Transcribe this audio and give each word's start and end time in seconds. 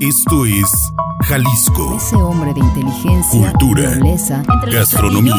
Esto 0.00 0.44
es 0.44 0.92
Jalisco. 1.26 1.96
Ese 1.96 2.16
hombre 2.16 2.52
de 2.52 2.60
inteligencia, 2.60 3.50
Cultura, 3.52 3.94
nobleza, 3.96 4.42
Gastronomía, 4.70 5.34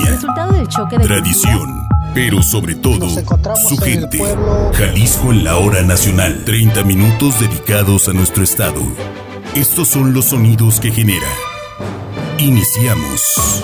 del 0.52 0.68
choque 0.68 0.98
de 0.98 1.04
Tradición, 1.06 1.88
pero 2.16 2.42
sobre 2.42 2.74
todo 2.74 3.08
su 3.08 3.78
gente. 3.78 4.18
pueblo. 4.18 4.72
Jalisco 4.74 5.32
en 5.32 5.44
la 5.44 5.58
hora 5.58 5.84
nacional. 5.84 6.44
30 6.46 6.84
minutos 6.84 7.40
dedicados 7.40 8.08
a 8.10 8.14
nuestro 8.14 8.44
estado. 8.44 8.82
Estos 9.54 9.90
son 9.90 10.14
los 10.14 10.26
sonidos 10.26 10.80
que 10.80 10.92
genera. 10.92 11.28
Iniciamos. 12.40 13.64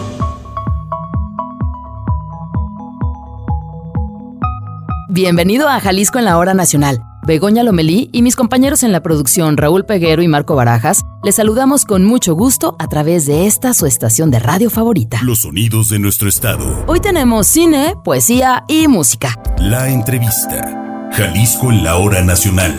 Bienvenido 5.10 5.70
a 5.70 5.80
Jalisco 5.80 6.20
en 6.20 6.25
la 6.25 6.38
Hora 6.38 6.54
Nacional. 6.54 7.04
Begoña 7.26 7.64
Lomelí 7.64 8.10
y 8.12 8.21
mis 8.21 8.36
compañeros 8.36 8.84
en 8.84 8.92
la 8.92 9.02
producción 9.02 9.55
Raúl 9.55 9.86
Peguero 9.86 10.22
y 10.22 10.28
Marco 10.28 10.55
Barajas 10.55 11.05
les 11.23 11.36
saludamos 11.36 11.86
con 11.86 12.04
mucho 12.04 12.36
gusto 12.36 12.76
a 12.80 12.88
través 12.90 13.26
de 13.26 13.48
esta 13.48 13.73
su 13.73 13.86
estación 13.86 14.30
de 14.30 14.40
radio 14.40 14.70
favorita. 14.70 15.22
Los 15.23 15.40
sonidos 15.40 15.88
de 15.88 16.00
nuestro 16.00 16.28
estado. 16.28 16.84
Hoy 16.86 17.00
tenemos 17.00 17.48
cine, 17.48 17.95
poesía 18.04 18.66
y 18.67 18.90
música. 18.90 19.40
La 19.58 19.90
entrevista. 19.90 21.09
Jalisco 21.14 21.72
en 21.72 21.86
la 21.86 21.95
hora 21.95 22.22
nacional. 22.22 22.78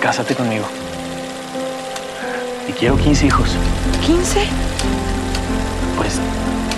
Cásate 0.00 0.36
conmigo. 0.36 0.85
Y 2.68 2.72
quiero 2.72 2.96
15 2.96 3.26
hijos. 3.26 3.56
¿15? 4.06 4.46
Pues, 5.96 6.20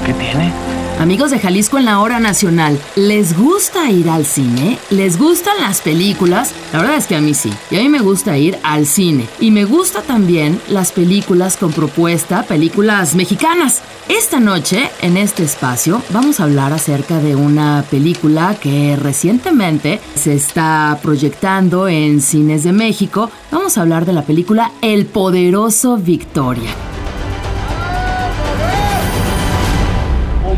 ¿qué 0.07 0.13
tiene? 0.15 0.53
Amigos 1.01 1.31
de 1.31 1.39
Jalisco 1.39 1.79
en 1.79 1.85
la 1.85 2.01
Hora 2.01 2.19
Nacional, 2.19 2.77
¿les 2.97 3.39
gusta 3.39 3.89
ir 3.89 4.11
al 4.11 4.27
cine? 4.27 4.79
¿Les 4.91 5.17
gustan 5.17 5.55
las 5.61 5.81
películas? 5.81 6.53
La 6.73 6.81
verdad 6.81 6.97
es 6.97 7.06
que 7.06 7.15
a 7.15 7.20
mí 7.20 7.34
sí. 7.34 7.53
Y 7.70 7.77
a 7.77 7.81
mí 7.81 7.89
me 7.89 8.01
gusta 8.01 8.37
ir 8.37 8.59
al 8.65 8.84
cine. 8.84 9.29
Y 9.39 9.53
me 9.53 9.65
gusta 9.65 10.03
también 10.03 10.61
las 10.69 10.91
películas 10.91 11.57
con 11.57 11.73
propuesta, 11.73 12.42
películas 12.42 13.15
mexicanas. 13.15 13.81
Esta 14.09 14.41
noche, 14.41 14.91
en 15.01 15.17
este 15.17 15.45
espacio, 15.45 16.03
vamos 16.11 16.41
a 16.41 16.45
hablar 16.45 16.73
acerca 16.73 17.20
de 17.20 17.37
una 17.37 17.85
película 17.89 18.57
que 18.61 18.97
recientemente 18.97 20.01
se 20.17 20.35
está 20.35 20.98
proyectando 21.01 21.87
en 21.87 22.20
cines 22.20 22.64
de 22.64 22.73
México. 22.73 23.31
Vamos 23.53 23.79
a 23.79 23.83
hablar 23.83 24.05
de 24.05 24.14
la 24.14 24.23
película 24.23 24.73
El 24.83 25.07
Poderoso 25.07 25.97
Victoria. 25.97 26.88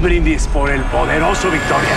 Un 0.01 0.07
brindis 0.07 0.47
por 0.47 0.71
el 0.71 0.81
poderoso 0.85 1.51
Victoria. 1.51 1.91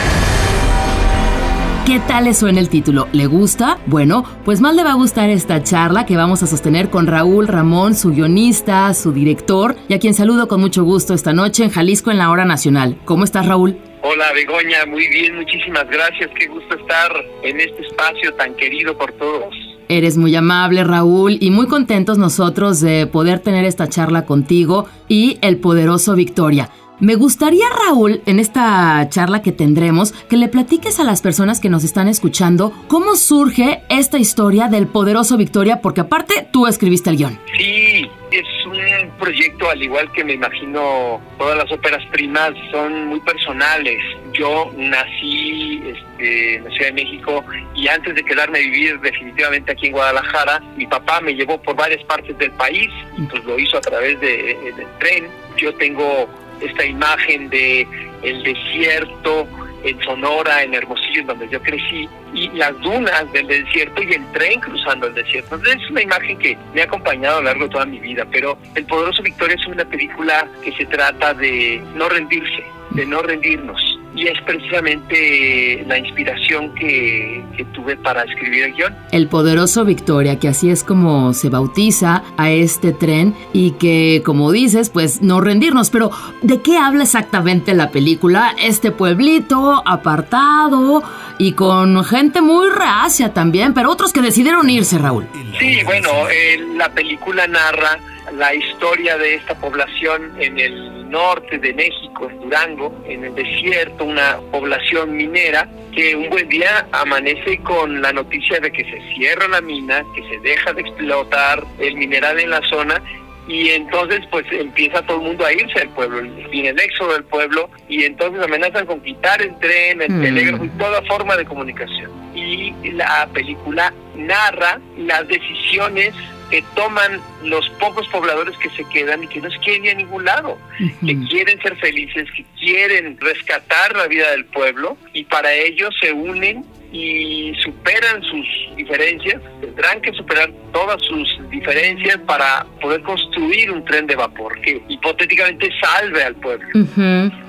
¿Qué 1.86 2.00
tal 2.06 2.26
le 2.26 2.34
suena 2.34 2.60
el 2.60 2.68
título? 2.68 3.08
¿Le 3.14 3.28
gusta? 3.28 3.78
Bueno, 3.86 4.26
pues 4.44 4.60
más 4.60 4.76
le 4.76 4.84
va 4.84 4.92
a 4.92 4.96
gustar 4.96 5.30
esta 5.30 5.64
charla 5.64 6.06
que 6.06 6.18
vamos 6.18 6.44
a 6.44 6.48
sostener 6.48 6.90
con 6.90 7.08
Raúl 7.08 7.48
Ramón, 7.48 7.96
su 7.96 8.12
guionista, 8.12 8.94
su 8.94 9.14
director, 9.14 9.78
y 9.88 9.94
a 9.94 10.00
quien 10.00 10.14
saludo 10.14 10.50
con 10.50 10.60
mucho 10.60 10.84
gusto 10.84 11.14
esta 11.14 11.32
noche 11.32 11.64
en 11.64 11.70
Jalisco 11.70 12.12
en 12.12 12.18
la 12.18 12.30
Hora 12.30 12.44
Nacional. 12.44 12.98
¿Cómo 13.06 13.24
estás, 13.24 13.46
Raúl? 13.46 13.78
Hola 14.02 14.34
Begoña, 14.34 14.86
muy 14.86 15.08
bien, 15.08 15.38
muchísimas 15.38 15.86
gracias. 15.90 16.30
Qué 16.38 16.48
gusto 16.48 16.76
estar 16.76 17.12
en 17.44 17.60
este 17.62 17.84
espacio 17.84 18.34
tan 18.34 18.54
querido 18.56 18.98
por 18.98 19.14
todos. 19.14 19.54
Eres 19.88 20.18
muy 20.18 20.36
amable, 20.36 20.84
Raúl, 20.84 21.38
y 21.40 21.52
muy 21.52 21.68
contentos 21.68 22.18
nosotros 22.18 22.82
de 22.82 23.08
poder 23.08 23.40
tener 23.40 23.64
esta 23.64 23.88
charla 23.88 24.26
contigo 24.26 24.88
y 25.08 25.38
el 25.42 25.58
poderoso 25.58 26.16
Victoria. 26.16 26.70
Me 27.04 27.16
gustaría, 27.16 27.66
Raúl, 27.86 28.22
en 28.26 28.40
esta 28.40 29.10
charla 29.10 29.42
que 29.42 29.52
tendremos, 29.52 30.14
que 30.14 30.38
le 30.38 30.48
platiques 30.48 31.02
a 31.02 31.04
las 31.04 31.22
personas 31.22 31.60
que 31.60 31.68
nos 31.68 31.84
están 31.84 32.08
escuchando 32.08 32.72
cómo 32.88 33.18
surge 33.18 33.82
esta 33.90 34.18
historia 34.18 34.70
del 34.70 34.88
poderoso 34.88 35.36
Victoria, 35.36 35.82
porque 35.82 36.00
aparte 36.00 36.48
tú 36.54 36.66
escribiste 36.66 37.10
el 37.10 37.18
guion. 37.18 37.38
Sí, 37.58 38.10
es 38.32 38.46
un 38.66 38.80
proyecto 39.20 39.70
al 39.70 39.84
igual 39.84 40.10
que 40.14 40.24
me 40.24 40.32
imagino 40.32 41.20
todas 41.38 41.58
las 41.58 41.70
óperas 41.74 42.02
primas 42.10 42.52
son 42.72 43.08
muy 43.08 43.20
personales. 43.20 44.00
Yo 44.32 44.72
nací 44.78 45.84
este, 45.86 46.56
en 46.56 46.64
la 46.64 46.70
Ciudad 46.70 46.88
de 46.88 46.94
México 46.94 47.44
y 47.76 47.90
antes 47.90 48.16
de 48.16 48.24
quedarme 48.24 48.60
a 48.60 48.62
vivir 48.62 48.98
definitivamente 49.02 49.74
aquí 49.74 49.88
en 49.88 49.92
Guadalajara, 49.92 50.62
mi 50.78 50.88
papá 50.88 51.20
me 51.20 51.36
llevó 51.36 51.62
por 51.62 51.76
varias 51.76 52.02
partes 52.06 52.38
del 52.38 52.52
país 52.52 52.90
pues 53.30 53.44
lo 53.44 53.60
hizo 53.60 53.78
a 53.78 53.82
través 53.82 54.18
de, 54.22 54.74
del 54.78 54.88
tren. 55.00 55.28
Yo 55.58 55.74
tengo 55.76 56.28
esta 56.64 56.86
imagen 56.86 57.50
de 57.50 57.88
el 58.24 58.44
desierto 58.44 59.48
en 59.84 60.02
Sonora, 60.02 60.64
en 60.64 60.74
Hermosillo, 60.74 61.22
en 61.22 61.28
donde 61.28 61.50
yo 61.50 61.62
crecí, 61.62 62.08
y 62.34 62.48
las 62.50 62.80
dunas 62.82 63.32
del 63.34 63.48
desierto 63.48 64.02
y 64.02 64.14
el 64.14 64.32
tren 64.32 64.60
cruzando 64.62 65.08
el 65.08 65.14
desierto. 65.14 65.56
Entonces 65.56 65.84
es 65.84 65.92
una 65.92 66.02
imagen 66.02 66.38
que 66.40 66.58
me 66.74 66.82
ha 66.82 66.86
acompañado 66.86 67.38
a 67.38 67.42
lo 67.42 67.46
largo 67.46 67.66
de 67.66 67.70
toda 67.72 67.86
mi 67.86 68.00
vida, 68.00 68.26
pero 68.32 68.58
El 68.76 68.86
Poderoso 68.86 69.22
Victoria 69.22 69.56
es 69.56 69.68
una 69.68 69.86
película 69.86 70.48
que 70.64 70.72
se 70.72 70.86
trata 70.86 71.34
de 71.34 71.82
no 71.96 72.08
rendirse, 72.10 72.64
de 72.92 73.06
no 73.06 73.22
rendirnos. 73.22 73.93
Y 74.24 74.28
es 74.28 74.42
precisamente 74.44 75.84
la 75.86 75.98
inspiración 75.98 76.74
que, 76.76 77.44
que 77.58 77.66
tuve 77.66 77.98
para 77.98 78.24
escribir 78.24 78.64
el 78.64 78.74
guion. 78.74 78.96
El 79.12 79.28
poderoso 79.28 79.84
Victoria, 79.84 80.40
que 80.40 80.48
así 80.48 80.70
es 80.70 80.82
como 80.86 81.34
se 81.34 81.50
bautiza 81.50 82.24
a 82.38 82.50
este 82.50 82.94
tren 82.94 83.36
y 83.52 83.72
que, 83.72 84.22
como 84.24 84.54
dices, 84.54 84.90
pues 84.90 85.22
no 85.22 85.42
rendirnos. 85.42 85.90
Pero, 85.90 86.10
¿de 86.42 86.62
qué 86.62 86.78
habla 86.78 87.04
exactamente 87.04 87.74
la 87.74 87.92
película? 87.92 88.56
Este 88.62 88.92
pueblito 88.92 89.84
apartado 89.86 91.04
y 91.38 91.52
con 91.52 92.02
gente 92.06 92.40
muy 92.40 92.70
reacia 92.70 93.34
también, 93.34 93.74
pero 93.74 93.92
otros 93.92 94.14
que 94.14 94.22
decidieron 94.22 94.70
irse, 94.70 95.00
Raúl. 95.00 95.28
Sí, 95.60 95.84
bueno, 95.84 96.30
eh, 96.30 96.64
la 96.78 96.90
película 96.90 97.46
narra 97.46 98.00
la 98.38 98.56
historia 98.56 99.18
de 99.18 99.36
esta 99.36 99.56
población 99.56 100.32
en 100.40 100.60
el 100.60 100.93
norte 101.14 101.58
de 101.60 101.74
México, 101.74 102.28
en 102.30 102.40
Durango, 102.42 102.94
en 103.08 103.24
el 103.24 103.36
desierto, 103.36 104.04
una 104.04 104.40
población 104.52 105.16
minera 105.16 105.70
que 105.96 106.16
un 106.16 106.28
buen 106.30 106.50
día 106.50 106.88
amanece 106.92 107.60
con 107.60 108.02
la 108.02 108.12
noticia 108.12 108.60
de 108.60 108.72
que 108.72 108.84
se 108.84 109.00
cierra 109.16 109.48
la 109.48 109.62
mina, 109.62 110.04
que 110.16 110.24
se 110.30 110.40
deja 110.40 110.74
de 110.74 110.82
explotar 110.82 111.64
el 111.80 111.96
mineral 111.96 112.40
en 112.40 112.50
la 112.50 112.62
zona 112.68 113.02
y 113.48 113.70
entonces 113.70 114.22
pues 114.32 114.46
empieza 114.52 115.02
todo 115.04 115.18
el 115.18 115.24
mundo 115.28 115.46
a 115.46 115.52
irse 115.54 115.80
del 115.80 115.90
pueblo, 115.90 116.22
viene 116.50 116.70
el 116.70 116.80
éxodo 116.80 117.14
del 117.14 117.26
pueblo 117.26 117.70
y 117.90 118.06
entonces 118.06 118.42
amenazan 118.42 118.86
con 118.86 119.02
quitar 119.02 119.42
el 119.42 119.54
tren, 119.60 120.02
el 120.02 120.12
Mm. 120.12 120.22
telégrafo 120.24 120.66
y 120.66 120.70
toda 120.70 121.02
forma 121.04 121.36
de 121.36 121.46
comunicación. 121.46 122.10
Y 122.34 122.74
la 122.92 123.28
película 123.34 123.94
narra 124.16 124.80
las 124.98 125.28
decisiones 125.28 126.14
que 126.54 126.64
toman 126.76 127.20
los 127.44 127.68
pocos 127.80 128.08
pobladores 128.10 128.56
que 128.60 128.70
se 128.70 128.88
quedan 128.90 129.24
y 129.24 129.28
que 129.28 129.42
no 129.42 129.50
se 129.50 129.58
quieren 129.58 129.86
ir 129.86 129.90
a 129.90 129.96
ningún 129.96 130.24
lado, 130.24 130.60
que 131.04 131.18
quieren 131.28 131.60
ser 131.64 131.76
felices, 131.78 132.30
que 132.30 132.46
quieren 132.60 133.18
rescatar 133.20 133.96
la 133.96 134.06
vida 134.06 134.30
del 134.30 134.46
pueblo 134.46 134.96
y 135.14 135.24
para 135.24 135.52
ello 135.52 135.90
se 136.00 136.14
unen 136.14 136.64
y 136.92 137.56
superan 137.64 138.22
sus 138.22 138.46
diferencias, 138.76 139.42
tendrán 139.62 140.00
que 140.02 140.14
superar 140.14 140.52
todas 140.72 141.02
sus 141.02 141.28
diferencias 141.50 142.20
para 142.28 142.68
poder 142.80 143.02
construir 143.02 143.72
un 143.72 143.84
tren 143.84 144.06
de 144.06 144.16
vapor 144.16 144.62
que 144.62 144.80
hipotéticamente 144.90 145.72
salve 145.82 146.24
al 146.24 146.36
pueblo. 146.36 146.68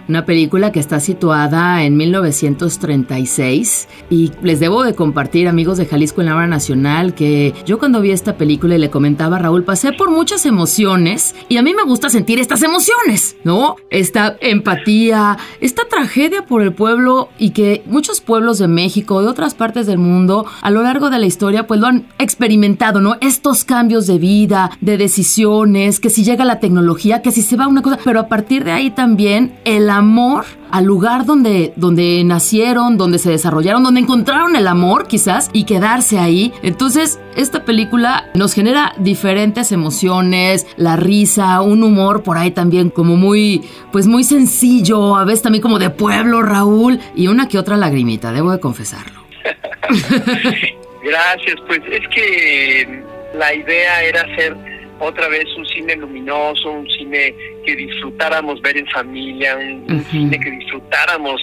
Una 0.06 0.26
película 0.26 0.70
que 0.70 0.80
está 0.80 1.00
situada 1.00 1.82
en 1.82 1.96
1936 1.96 3.88
y 4.10 4.32
les 4.42 4.60
debo 4.60 4.84
de 4.84 4.94
compartir 4.94 5.48
amigos 5.48 5.78
de 5.78 5.86
Jalisco 5.86 6.20
en 6.20 6.26
la 6.26 6.36
hora 6.36 6.46
nacional 6.46 7.14
que 7.14 7.54
yo 7.64 7.78
cuando 7.78 8.02
vi 8.02 8.10
esta 8.10 8.36
película 8.36 8.74
y 8.74 8.78
le 8.78 8.90
comentaba 8.90 9.36
a 9.36 9.38
Raúl 9.38 9.64
pasé 9.64 9.92
por 9.92 10.10
muchas 10.10 10.44
emociones 10.44 11.34
y 11.48 11.56
a 11.56 11.62
mí 11.62 11.72
me 11.72 11.84
gusta 11.84 12.10
sentir 12.10 12.38
estas 12.38 12.62
emociones, 12.62 13.36
¿no? 13.44 13.76
Esta 13.88 14.36
empatía, 14.40 15.38
esta 15.60 15.84
tragedia 15.88 16.44
por 16.44 16.60
el 16.60 16.74
pueblo 16.74 17.30
y 17.38 17.50
que 17.50 17.82
muchos 17.86 18.20
pueblos 18.20 18.58
de 18.58 18.68
México 18.68 19.22
y 19.22 19.26
otras 19.26 19.54
partes 19.54 19.86
del 19.86 19.98
mundo 19.98 20.44
a 20.60 20.70
lo 20.70 20.82
largo 20.82 21.08
de 21.08 21.18
la 21.18 21.26
historia 21.26 21.66
pues 21.66 21.80
lo 21.80 21.86
han 21.86 22.06
experimentado, 22.18 23.00
¿no? 23.00 23.16
Estos 23.22 23.64
cambios 23.64 24.06
de 24.06 24.18
vida, 24.18 24.70
de 24.82 24.98
decisiones, 24.98 25.98
que 25.98 26.10
si 26.10 26.24
llega 26.24 26.44
la 26.44 26.60
tecnología, 26.60 27.22
que 27.22 27.32
si 27.32 27.40
se 27.40 27.56
va 27.56 27.68
una 27.68 27.80
cosa, 27.80 27.98
pero 28.04 28.20
a 28.20 28.28
partir 28.28 28.64
de 28.64 28.72
ahí 28.72 28.90
también 28.90 29.58
el 29.64 29.88
amor 29.96 30.44
al 30.70 30.84
lugar 30.84 31.24
donde, 31.24 31.72
donde 31.76 32.22
nacieron, 32.24 32.98
donde 32.98 33.18
se 33.18 33.30
desarrollaron, 33.30 33.82
donde 33.82 34.00
encontraron 34.00 34.56
el 34.56 34.66
amor 34.66 35.06
quizás 35.06 35.50
y 35.52 35.64
quedarse 35.64 36.18
ahí. 36.18 36.52
Entonces, 36.62 37.20
esta 37.36 37.64
película 37.64 38.30
nos 38.34 38.54
genera 38.54 38.92
diferentes 38.98 39.72
emociones, 39.72 40.66
la 40.76 40.96
risa, 40.96 41.60
un 41.60 41.82
humor 41.82 42.22
por 42.22 42.38
ahí 42.38 42.50
también 42.50 42.90
como 42.90 43.16
muy, 43.16 43.62
pues 43.92 44.06
muy 44.06 44.24
sencillo, 44.24 45.16
a 45.16 45.24
veces 45.24 45.42
también 45.42 45.62
como 45.62 45.78
de 45.78 45.90
pueblo, 45.90 46.42
Raúl, 46.42 46.98
y 47.14 47.28
una 47.28 47.48
que 47.48 47.58
otra 47.58 47.76
lagrimita, 47.76 48.32
debo 48.32 48.50
de 48.52 48.60
confesarlo. 48.60 49.22
Gracias, 51.04 51.56
pues 51.66 51.80
es 51.90 52.08
que 52.08 53.02
la 53.34 53.54
idea 53.54 54.02
era 54.02 54.22
hacer 54.22 54.73
otra 55.00 55.28
vez 55.28 55.44
un 55.56 55.66
cine 55.66 55.96
luminoso, 55.96 56.70
un 56.70 56.88
cine 56.88 57.34
que 57.64 57.76
disfrutáramos 57.76 58.60
ver 58.62 58.76
en 58.76 58.86
familia, 58.88 59.56
un, 59.56 60.04
cine 60.10 60.38
que 60.38 60.50
disfrutáramos. 60.50 61.40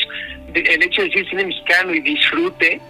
el 0.53 0.83
hecho 0.83 1.01
de 1.01 1.09
decir 1.09 1.29
cine 1.29 1.45
mexicano 1.45 1.93
y 1.93 2.01
disfrute, 2.01 2.81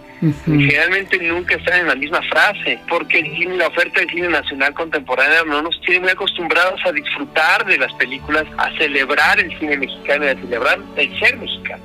generalmente 0.46 1.18
nunca 1.18 1.56
están 1.56 1.80
en 1.80 1.86
la 1.88 1.94
misma 1.94 2.20
frase, 2.22 2.78
porque 2.88 3.22
la 3.56 3.66
oferta 3.66 4.00
del 4.00 4.10
cine 4.10 4.28
nacional 4.28 4.72
contemporáneo 4.74 5.44
no 5.46 5.62
nos 5.62 5.80
tiene 5.80 6.00
muy 6.00 6.10
acostumbrados 6.10 6.80
a 6.84 6.92
disfrutar 6.92 7.66
de 7.66 7.78
las 7.78 7.92
películas, 7.94 8.44
a 8.56 8.70
celebrar 8.78 9.40
el 9.40 9.56
cine 9.58 9.76
mexicano 9.76 10.24
y 10.24 10.28
a 10.28 10.34
celebrar 10.34 10.78
el 10.96 11.18
ser 11.18 11.38
mexicano. 11.38 11.82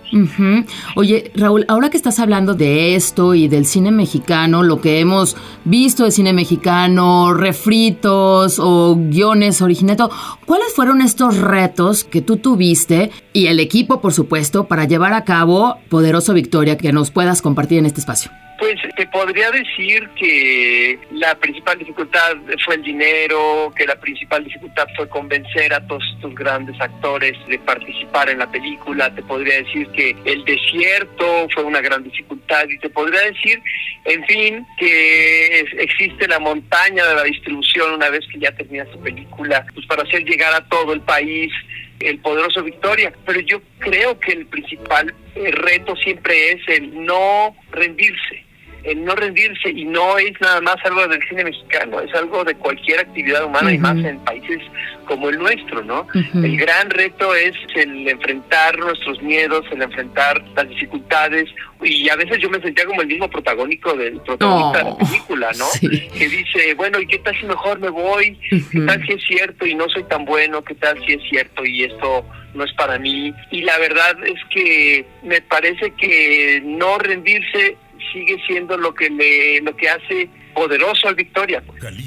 Oye, 0.95 1.31
Raúl, 1.35 1.65
ahora 1.67 1.89
que 1.89 1.97
estás 1.97 2.19
hablando 2.19 2.53
de 2.53 2.95
esto 2.95 3.33
y 3.33 3.47
del 3.47 3.65
cine 3.65 3.91
mexicano, 3.91 4.63
lo 4.63 4.81
que 4.81 4.99
hemos 4.99 5.35
visto 5.63 6.03
de 6.03 6.11
cine 6.11 6.33
mexicano, 6.33 7.33
refritos 7.33 8.59
o 8.59 8.95
guiones 8.97 9.61
originales, 9.61 10.07
¿cuáles 10.45 10.73
fueron 10.75 11.01
estos 11.01 11.37
retos 11.37 12.03
que 12.03 12.21
tú 12.21 12.37
tuviste 12.37 13.11
y 13.37 13.45
el 13.45 13.59
equipo, 13.59 14.01
por 14.01 14.13
supuesto, 14.13 14.67
para 14.67 14.85
llevar 14.85 15.13
a 15.13 15.23
cabo 15.23 15.79
Poderoso 15.91 16.33
Victoria 16.33 16.75
que 16.75 16.91
nos 16.91 17.11
puedas 17.11 17.43
compartir 17.43 17.77
en 17.77 17.85
este 17.85 17.99
espacio? 17.99 18.31
Pues 18.57 18.79
te 18.95 19.05
podría 19.05 19.51
decir 19.51 20.09
que 20.19 20.97
la 21.11 21.35
principal 21.35 21.77
dificultad 21.77 22.35
fue 22.65 22.73
el 22.73 22.81
dinero, 22.81 23.71
que 23.75 23.85
la 23.85 23.95
principal 23.99 24.43
dificultad 24.43 24.87
fue 24.95 25.07
convencer 25.07 25.71
a 25.71 25.85
todos 25.85 26.03
estos 26.15 26.33
grandes 26.33 26.81
actores 26.81 27.37
de 27.47 27.59
participar 27.59 28.27
en 28.31 28.39
la 28.39 28.49
película, 28.49 29.13
te 29.13 29.21
podría 29.21 29.61
decir 29.61 29.87
que 29.89 30.15
el 30.25 30.43
desierto 30.43 31.47
fue 31.53 31.63
una 31.63 31.81
gran 31.81 32.03
dificultad 32.03 32.67
y 32.67 32.79
te 32.79 32.89
podría 32.89 33.21
decir, 33.21 33.61
en 34.05 34.25
fin, 34.25 34.65
que 34.79 35.59
existe 35.77 36.27
la 36.27 36.39
montaña 36.39 37.05
de 37.05 37.13
la 37.13 37.23
distribución 37.23 37.93
una 37.93 38.09
vez 38.09 38.25
que 38.33 38.39
ya 38.39 38.51
termina 38.53 38.91
su 38.91 38.99
película, 38.99 39.63
pues 39.75 39.85
para 39.85 40.01
hacer 40.01 40.23
llegar 40.23 40.55
a 40.55 40.67
todo 40.67 40.91
el 40.93 41.01
país 41.01 41.53
el 41.99 42.19
poderoso 42.19 42.63
Victoria, 42.63 43.13
pero 43.25 43.39
yo 43.41 43.61
creo 43.79 44.19
que 44.19 44.33
el 44.33 44.45
principal 44.47 45.13
eh, 45.35 45.51
reto 45.51 45.95
siempre 45.95 46.51
es 46.51 46.61
el 46.67 47.05
no 47.05 47.55
rendirse 47.71 48.46
el 48.87 49.03
no 49.03 49.13
rendirse 49.15 49.69
y 49.69 49.83
no 49.83 50.17
es 50.17 50.31
nada 50.39 50.61
más 50.61 50.77
algo 50.85 51.05
del 51.07 51.21
cine 51.27 51.43
mexicano, 51.43 51.99
es 51.99 52.13
algo 52.15 52.45
de 52.45 52.55
cualquier 52.55 53.01
actividad 53.01 53.43
humana 53.43 53.73
y 53.73 53.77
más 53.77 53.97
en 53.97 54.17
países 54.19 54.61
como 55.05 55.29
el 55.29 55.37
nuestro, 55.37 55.83
¿no? 55.83 56.07
El 56.13 56.57
gran 56.57 56.89
reto 56.89 57.35
es 57.35 57.53
el 57.75 58.07
enfrentar 58.07 58.77
nuestros 58.79 59.21
miedos, 59.21 59.65
el 59.71 59.81
enfrentar 59.81 60.41
las 60.55 60.69
dificultades 60.69 61.49
y 61.83 62.09
a 62.09 62.15
veces 62.15 62.39
yo 62.39 62.49
me 62.49 62.61
sentía 62.61 62.85
como 62.85 63.01
el 63.01 63.07
mismo 63.07 63.29
protagónico 63.29 63.93
del 63.93 64.21
protagonista 64.21 64.77
de 64.77 64.89
la 64.89 64.97
película, 64.97 65.51
¿no? 65.57 65.65
Que 65.81 66.29
dice, 66.29 66.73
bueno, 66.75 66.99
¿y 67.01 67.07
qué 67.07 67.19
tal 67.19 67.37
si 67.37 67.45
mejor 67.45 67.79
me 67.79 67.89
voy? 67.89 68.39
¿Qué 68.49 68.79
tal 68.85 69.05
si 69.05 69.13
es 69.13 69.23
cierto 69.25 69.65
y 69.65 69.75
no 69.75 69.89
soy 69.89 70.03
tan 70.03 70.23
bueno? 70.23 70.63
¿Qué 70.63 70.75
tal 70.75 70.97
si 71.05 71.13
es 71.13 71.21
cierto 71.29 71.65
y 71.65 71.83
esto 71.83 72.25
no 72.53 72.63
es 72.63 72.71
para 72.73 72.97
mí? 72.97 73.33
Y 73.51 73.61
la 73.63 73.77
verdad 73.79 74.17
es 74.25 74.39
que 74.49 75.05
me 75.23 75.41
parece 75.41 75.91
que 75.91 76.61
no 76.63 76.97
rendirse 76.99 77.77
sigue 78.11 78.37
siendo 78.47 78.77
lo 78.77 78.93
que 78.93 79.09
le, 79.09 79.61
lo 79.61 79.75
que 79.75 79.89
hace 79.89 80.29
poderoso 80.57 81.07
al 81.07 81.13
Victoria. 81.13 81.63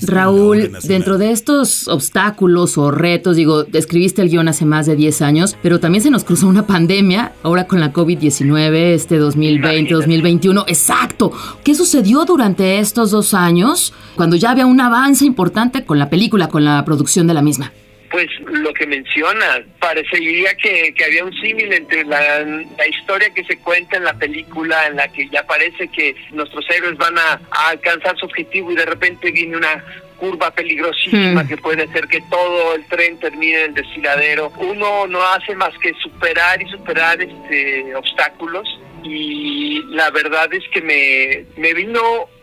Raúl, 0.09 0.73
dentro 0.83 1.19
de 1.19 1.31
estos 1.31 1.87
obstáculos 1.87 2.77
o 2.79 2.91
retos, 2.91 3.37
digo, 3.37 3.65
escribiste 3.73 4.23
el 4.23 4.29
guion 4.29 4.49
hace 4.49 4.65
más 4.65 4.87
de 4.87 4.97
10 4.97 5.23
años, 5.23 5.57
pero 5.63 5.79
también 5.79 6.03
se 6.03 6.11
nos 6.11 6.25
cruzó 6.25 6.49
una 6.49 6.67
pandemia, 6.67 7.33
ahora 7.45 7.69
con 7.69 7.79
la 7.79 7.93
COVID-19, 7.93 8.75
este 8.95 9.19
2020, 9.19 9.95
2021. 9.95 10.65
Exacto. 10.67 11.33
¿Qué 11.63 11.77
sucedió 11.77 12.25
durante 12.25 12.81
estos 12.81 13.13
dos 13.13 13.35
años 13.35 13.95
cuando 14.17 14.35
ya 14.35 14.51
había 14.51 14.67
un 14.67 14.81
avance 14.81 15.25
importante 15.25 15.85
con 15.85 16.01
la 16.01 16.11
película, 16.11 16.49
con 16.49 16.65
la 16.65 16.85
producción 16.85 17.29
de 17.29 17.35
la 17.35 17.43
misma? 17.43 17.73
Pues 18.11 18.29
lo 18.41 18.75
que 18.75 18.87
menciona, 18.87 19.65
parecería 19.79 20.55
que, 20.57 20.93
que 20.95 21.05
había 21.05 21.25
un 21.25 21.33
símil 21.41 21.73
entre 21.73 22.05
la, 22.05 22.41
la, 22.41 22.87
historia 22.89 23.33
que 23.33 23.45
se 23.45 23.57
cuenta 23.59 23.97
en 23.97 24.05
la 24.05 24.15
película, 24.15 24.89
en 24.89 24.97
la 24.97 25.07
que 25.09 25.29
ya 25.29 25.47
parece 25.47 25.87
que 25.89 26.17
nuestros 26.33 26.69
héroes 26.71 26.97
van 26.99 27.17
a, 27.17 27.41
alcanzar 27.69 28.19
su 28.19 28.27
objetivo 28.27 28.73
y 28.73 28.75
de 28.75 28.87
repente 28.87 29.31
viene 29.31 29.57
una 29.57 29.85
curva 30.21 30.51
peligrosísima 30.51 31.43
hmm. 31.43 31.49
que 31.49 31.57
puede 31.57 31.85
hacer 31.85 32.07
que 32.07 32.21
todo 32.31 32.75
el 32.75 32.85
tren 32.87 33.19
termine 33.19 33.65
en 33.65 33.71
el 33.71 33.75
desfiladero. 33.75 34.53
Uno 34.59 35.07
no 35.07 35.23
hace 35.23 35.57
más 35.57 35.77
que 35.79 35.93
superar 35.95 36.63
y 36.63 36.69
superar 36.69 37.21
este 37.21 37.95
obstáculos 37.97 38.69
y 39.03 39.83
la 39.89 40.11
verdad 40.11 40.53
es 40.53 40.63
que 40.73 40.83
me, 40.83 41.47
me 41.61 41.73
vino 41.73 42.01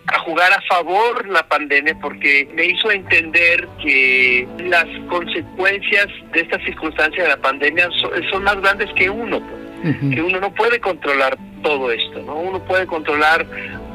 a 0.07 0.19
jugar 0.19 0.51
a 0.53 0.61
favor 0.61 1.27
la 1.27 1.47
pandemia 1.47 1.97
porque 2.01 2.47
me 2.53 2.65
hizo 2.65 2.91
entender 2.91 3.67
que 3.81 4.47
las 4.59 4.85
consecuencias 5.09 6.07
de 6.31 6.41
esta 6.41 6.57
circunstancia 6.63 7.23
de 7.23 7.29
la 7.29 7.37
pandemia 7.37 7.89
son, 8.31 8.43
más 8.43 8.59
grandes 8.61 8.89
que 8.93 9.09
uno, 9.09 9.41
que 10.13 10.21
uno 10.21 10.39
no 10.39 10.53
puede 10.53 10.79
controlar 10.79 11.37
todo 11.61 11.91
esto, 11.91 12.21
¿no? 12.21 12.35
Uno 12.37 12.63
puede 12.63 12.87
controlar 12.87 13.45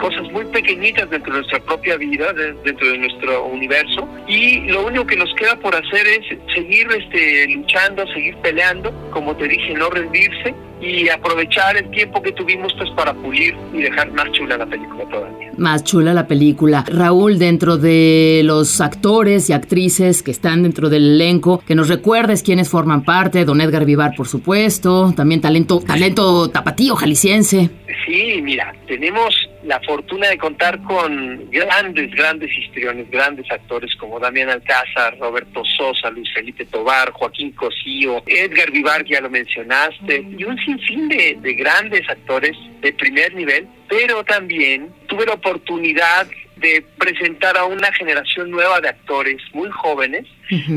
cosas 0.03 0.29
muy 0.33 0.45
pequeñitas 0.47 1.09
dentro 1.11 1.33
de 1.33 1.39
nuestra 1.39 1.61
propia 1.61 1.97
vida, 1.97 2.33
dentro 2.33 2.89
de 2.89 2.99
nuestro 2.99 3.47
universo, 3.47 4.09
y 4.27 4.63
lo 4.63 4.85
único 4.85 5.07
que 5.07 5.17
nos 5.17 5.33
queda 5.35 5.55
por 5.61 5.77
hacer 5.77 6.05
es 6.09 6.39
seguir 6.53 6.89
este, 6.91 7.47
luchando, 7.55 8.05
seguir 8.09 8.37
peleando, 8.39 8.93
como 9.13 9.37
te 9.37 9.47
dije, 9.47 9.75
no 9.75 9.89
rendirse 9.91 10.53
y 10.81 11.09
aprovechar 11.09 11.77
el 11.77 11.89
tiempo 11.93 12.21
que 12.21 12.33
tuvimos 12.33 12.73
pues 12.77 12.91
para 12.97 13.15
pulir 13.15 13.55
y 13.73 13.83
dejar 13.83 14.11
más 14.11 14.33
chula 14.33 14.57
la 14.57 14.67
película 14.67 15.05
todavía. 15.09 15.53
Más 15.57 15.85
chula 15.85 16.13
la 16.13 16.27
película. 16.27 16.85
Raúl, 16.89 17.39
dentro 17.39 17.77
de 17.77 18.43
los 18.45 18.81
actores 18.81 19.49
y 19.49 19.53
actrices 19.53 20.25
que 20.25 20.33
están 20.33 20.65
dentro 20.65 20.89
del 20.89 21.15
elenco, 21.15 21.63
que 21.65 21.77
nos 21.77 21.89
recuerdes 21.89 22.43
quiénes 22.43 22.69
forman 22.69 23.05
parte, 23.05 23.45
don 23.45 23.61
Edgar 23.61 23.85
Vivar 23.85 24.15
por 24.17 24.27
supuesto, 24.27 25.13
también 25.17 25.41
talento, 25.41 25.79
talento 25.79 26.51
tapatío, 26.51 26.97
jalisciense. 26.97 27.71
Sí, 28.05 28.41
mira, 28.43 28.75
tenemos 28.89 29.33
la 29.65 29.81
fortuna 29.81 30.29
de 30.29 30.39
contar 30.39 30.83
con 30.83 31.51
grandes, 31.51 32.11
grandes 32.13 32.51
histriones, 32.57 33.11
grandes 33.11 33.51
actores 33.51 33.95
como 33.97 34.19
Damián 34.19 34.51
Alcázar, 34.51 35.17
Roberto 35.19 35.65
Sosa, 35.65 36.11
Luis 36.11 36.29
Felipe 36.33 36.65
Tobar, 36.67 37.13
Joaquín 37.13 37.53
Cosío, 37.53 38.23
Edgar 38.27 38.71
Vivar, 38.71 39.05
que 39.05 39.15
ya 39.15 39.21
lo 39.21 39.31
mencionaste, 39.31 40.27
y 40.37 40.45
un 40.45 40.59
sinfín 40.59 41.09
de, 41.09 41.39
de 41.41 41.55
grandes 41.55 42.09
actores 42.09 42.57
de 42.81 42.93
primer 42.93 43.35
nivel, 43.35 43.69
pero 43.89 44.25
también 44.25 44.93
tuve 45.07 45.27
la 45.27 45.35
oportunidad 45.35 46.27
de 46.57 46.85
presentar 46.99 47.57
a 47.57 47.65
una 47.65 47.93
generación 47.93 48.51
nueva 48.51 48.81
de 48.81 48.89
actores 48.89 49.37
muy 49.53 49.69
jóvenes, 49.71 50.27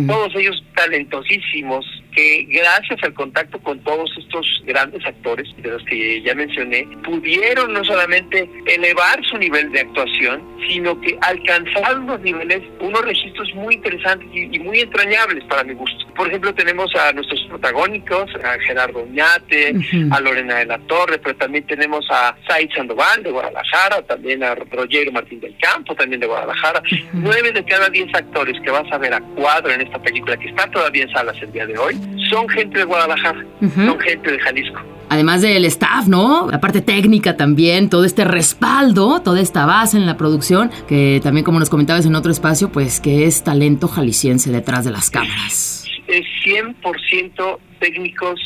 todos 0.07 0.33
ellos 0.35 0.63
talentosísimos, 0.75 1.85
que 2.15 2.47
gracias 2.49 3.03
al 3.03 3.13
contacto 3.13 3.59
con 3.59 3.79
todos 3.81 4.09
estos 4.17 4.45
grandes 4.65 5.05
actores, 5.05 5.47
de 5.57 5.69
los 5.69 5.83
que 5.83 6.21
ya 6.21 6.33
mencioné, 6.33 6.87
pudieron 7.03 7.73
no 7.73 7.83
solamente 7.83 8.49
elevar 8.65 9.23
su 9.25 9.37
nivel 9.37 9.71
de 9.71 9.81
actuación, 9.81 10.41
sino 10.67 10.99
que 11.01 11.17
alcanzaron 11.21 12.03
unos 12.03 12.21
niveles, 12.21 12.61
unos 12.79 13.01
registros 13.01 13.53
muy 13.55 13.75
interesantes 13.75 14.27
y, 14.33 14.57
muy 14.59 14.79
entrañables 14.79 15.43
para 15.45 15.63
mi 15.63 15.73
gusto. 15.73 16.05
Por 16.15 16.27
ejemplo, 16.27 16.53
tenemos 16.55 16.95
a 16.95 17.11
nuestros 17.11 17.41
protagónicos, 17.49 18.31
a 18.43 18.57
Gerardo 18.59 19.03
Uñate, 19.03 19.75
a 20.11 20.19
Lorena 20.21 20.55
de 20.55 20.65
la 20.65 20.79
Torre, 20.79 21.19
pero 21.19 21.35
también 21.35 21.67
tenemos 21.67 22.05
a 22.09 22.35
Said 22.47 22.69
Sandoval 22.73 23.21
de 23.21 23.31
Guadalajara, 23.31 24.01
también 24.03 24.43
a 24.43 24.55
Roger 24.55 25.11
Martín 25.11 25.41
del 25.41 25.55
Campo, 25.57 25.93
también 25.95 26.21
de 26.21 26.27
Guadalajara. 26.27 26.81
Nueve 27.13 27.51
de 27.51 27.63
cada 27.65 27.89
diez 27.89 28.07
actores 28.13 28.59
que 28.61 28.71
vas 28.71 28.89
a 28.91 28.97
ver 28.97 29.13
a 29.13 29.19
cuadro 29.19 29.71
en 29.71 29.81
esta 29.81 30.01
película, 30.01 30.37
que 30.37 30.49
está 30.49 30.69
todavía 30.71 31.03
en 31.03 31.11
salas 31.11 31.35
el 31.41 31.51
día 31.51 31.65
de 31.67 31.77
hoy, 31.77 31.95
son 32.29 32.49
gente 32.49 32.79
de 32.79 32.85
Guadalajara, 32.85 33.45
son 33.75 33.99
gente 33.99 34.31
de 34.31 34.39
Jalisco. 34.39 34.81
Además 35.09 35.41
del 35.41 35.65
staff, 35.65 36.07
¿no? 36.07 36.49
La 36.49 36.59
parte 36.59 36.81
técnica 36.81 37.37
también, 37.37 37.89
todo 37.89 38.05
este 38.05 38.23
respaldo, 38.25 39.21
toda 39.21 39.39
esta 39.39 39.65
base 39.65 39.97
en 39.97 40.05
la 40.05 40.17
producción, 40.17 40.71
que 40.87 41.19
también 41.23 41.43
como 41.43 41.59
nos 41.59 41.69
comentabas 41.69 42.05
en 42.05 42.15
otro 42.15 42.31
espacio, 42.31 42.71
pues 42.71 42.99
que 42.99 43.25
es 43.25 43.43
talento 43.43 43.87
jalisciense 43.87 44.51
detrás 44.51 44.83
de 44.85 44.91
las 44.91 45.11
cámaras. 45.11 45.85
Es 46.07 46.25
100% 46.43 47.59
técnicos 47.79 48.39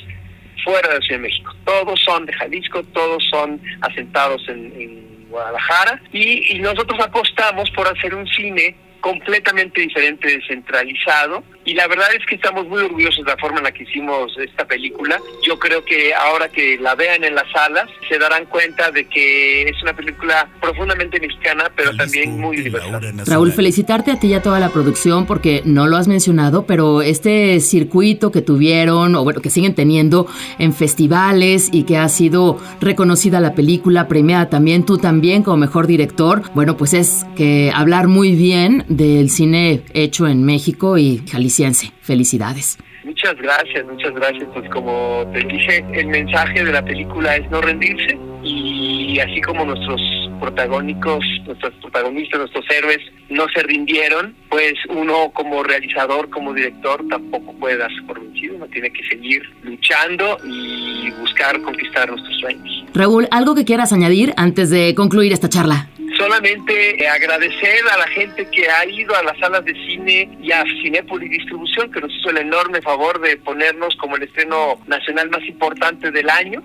fuera 0.63 0.93
de 0.93 1.01
Ciudad 1.01 1.21
de 1.21 1.27
México. 1.27 1.53
Todos 1.63 1.99
son 2.05 2.25
de 2.25 2.33
Jalisco, 2.33 2.83
todos 2.93 3.23
son 3.29 3.61
asentados 3.81 4.41
en, 4.49 5.07
Guadalajara 5.29 6.01
y 6.11 6.57
nosotros 6.57 6.99
apostamos 6.99 7.69
por 7.69 7.87
hacer 7.87 8.15
un 8.15 8.25
cine 8.29 8.75
completamente 9.01 9.81
diferente, 9.81 10.27
descentralizado 10.27 11.43
y 11.69 11.75
la 11.75 11.87
verdad 11.87 12.07
es 12.17 12.25
que 12.25 12.33
estamos 12.33 12.67
muy 12.67 12.81
orgullosos 12.81 13.23
de 13.23 13.31
la 13.31 13.37
forma 13.37 13.59
en 13.59 13.65
la 13.65 13.71
que 13.71 13.83
hicimos 13.83 14.35
esta 14.39 14.65
película. 14.65 15.19
Yo 15.45 15.59
creo 15.59 15.85
que 15.85 16.15
ahora 16.15 16.49
que 16.49 16.79
la 16.79 16.95
vean 16.95 17.23
en 17.23 17.35
las 17.35 17.45
salas 17.51 17.87
se 18.09 18.17
darán 18.17 18.45
cuenta 18.45 18.89
de 18.89 19.05
que 19.05 19.63
es 19.63 19.79
una 19.83 19.93
película 19.93 20.49
profundamente 20.59 21.19
mexicana, 21.19 21.71
pero 21.75 21.95
también 21.95 22.39
muy 22.39 22.57
universal. 22.57 23.23
Raúl, 23.27 23.51
felicitarte 23.51 24.09
a 24.09 24.19
ti 24.19 24.29
y 24.29 24.33
a 24.33 24.41
toda 24.41 24.59
la 24.59 24.69
producción 24.69 25.27
porque 25.27 25.61
no 25.63 25.85
lo 25.85 25.97
has 25.97 26.07
mencionado, 26.07 26.65
pero 26.65 27.03
este 27.03 27.59
circuito 27.59 28.31
que 28.31 28.41
tuvieron, 28.41 29.13
o 29.13 29.23
bueno, 29.23 29.39
que 29.39 29.51
siguen 29.51 29.75
teniendo 29.75 30.25
en 30.57 30.73
festivales 30.73 31.69
y 31.71 31.83
que 31.83 31.97
ha 31.97 32.09
sido 32.09 32.59
reconocida 32.81 33.39
la 33.41 33.53
película, 33.53 34.07
premiada 34.07 34.49
también, 34.49 34.87
tú 34.87 34.97
también 34.97 35.43
como 35.43 35.57
mejor 35.57 35.85
director, 35.85 36.41
bueno, 36.55 36.77
pues 36.77 36.95
es 36.95 37.27
que 37.35 37.71
hablar 37.75 38.07
muy 38.07 38.33
bien 38.33 38.85
del 38.89 39.29
cine 39.29 39.81
hecho 39.93 40.27
en 40.27 40.43
México 40.43 40.97
y 40.97 41.21
jalisciense. 41.29 41.91
Felicidades. 42.01 42.77
Muchas 43.05 43.35
gracias, 43.37 43.85
muchas 43.85 44.13
gracias. 44.13 44.47
Pues 44.53 44.69
como 44.69 45.25
te 45.33 45.39
dije, 45.39 45.85
el 45.93 46.07
mensaje 46.07 46.63
de 46.63 46.71
la 46.71 46.83
película 46.83 47.35
es 47.37 47.49
no 47.49 47.61
rendirse 47.61 48.17
y 48.43 49.19
así 49.19 49.41
como 49.41 49.65
nuestros 49.65 50.01
protagónicos, 50.39 51.23
nuestros 51.45 51.73
protagonistas, 51.81 52.39
nuestros 52.39 52.65
héroes 52.69 52.99
no 53.29 53.45
se 53.53 53.63
rindieron, 53.63 54.35
pues 54.49 54.73
uno 54.89 55.31
como 55.33 55.63
realizador, 55.63 56.29
como 56.29 56.53
director 56.53 57.05
tampoco 57.09 57.53
puede 57.53 57.77
darse 57.77 58.01
por 58.07 58.19
vencido, 58.19 58.55
uno 58.55 58.67
tiene 58.67 58.89
que 58.91 59.03
seguir 59.07 59.41
luchando 59.63 60.37
y 60.45 61.11
buscar 61.19 61.61
conquistar 61.61 62.09
nuestros 62.09 62.39
sueños. 62.39 62.85
Raúl, 62.93 63.27
¿algo 63.31 63.55
que 63.55 63.65
quieras 63.65 63.93
añadir 63.93 64.33
antes 64.37 64.69
de 64.69 64.95
concluir 64.95 65.33
esta 65.33 65.49
charla? 65.49 65.89
Solamente 66.19 67.07
agradecer 67.07 67.79
a 67.91 67.97
la 67.97 68.07
gente 68.09 68.45
que 68.51 68.69
ha 68.69 68.85
ido 68.85 69.15
a 69.15 69.23
las 69.23 69.37
salas 69.39 69.63
de 69.63 69.73
cine 69.73 70.29
y 70.41 70.51
a 70.51 70.63
Cinépolis 70.81 71.31
Distribución, 71.31 71.91
que 71.91 72.01
nos 72.01 72.13
hizo 72.13 72.29
el 72.29 72.37
enorme 72.37 72.81
favor 72.81 73.19
de 73.21 73.37
ponernos 73.37 73.95
como 73.95 74.17
el 74.17 74.23
estreno 74.23 74.79
nacional 74.87 75.29
más 75.29 75.43
importante 75.47 76.11
del 76.11 76.29
año. 76.29 76.61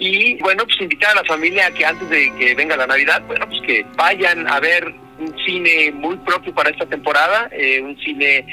Y 0.00 0.40
bueno, 0.42 0.64
pues 0.64 0.80
invitar 0.80 1.12
a 1.12 1.22
la 1.22 1.24
familia 1.24 1.70
que 1.70 1.86
antes 1.86 2.10
de 2.10 2.32
que 2.36 2.54
venga 2.54 2.76
la 2.76 2.86
Navidad, 2.86 3.22
bueno, 3.26 3.46
pues 3.48 3.60
que 3.62 3.86
vayan 3.96 4.48
a 4.48 4.58
ver 4.58 4.84
un 5.18 5.34
cine 5.44 5.92
muy 5.92 6.16
propio 6.18 6.52
para 6.54 6.70
esta 6.70 6.86
temporada, 6.86 7.48
eh, 7.52 7.80
un 7.80 7.96
cine 7.98 8.44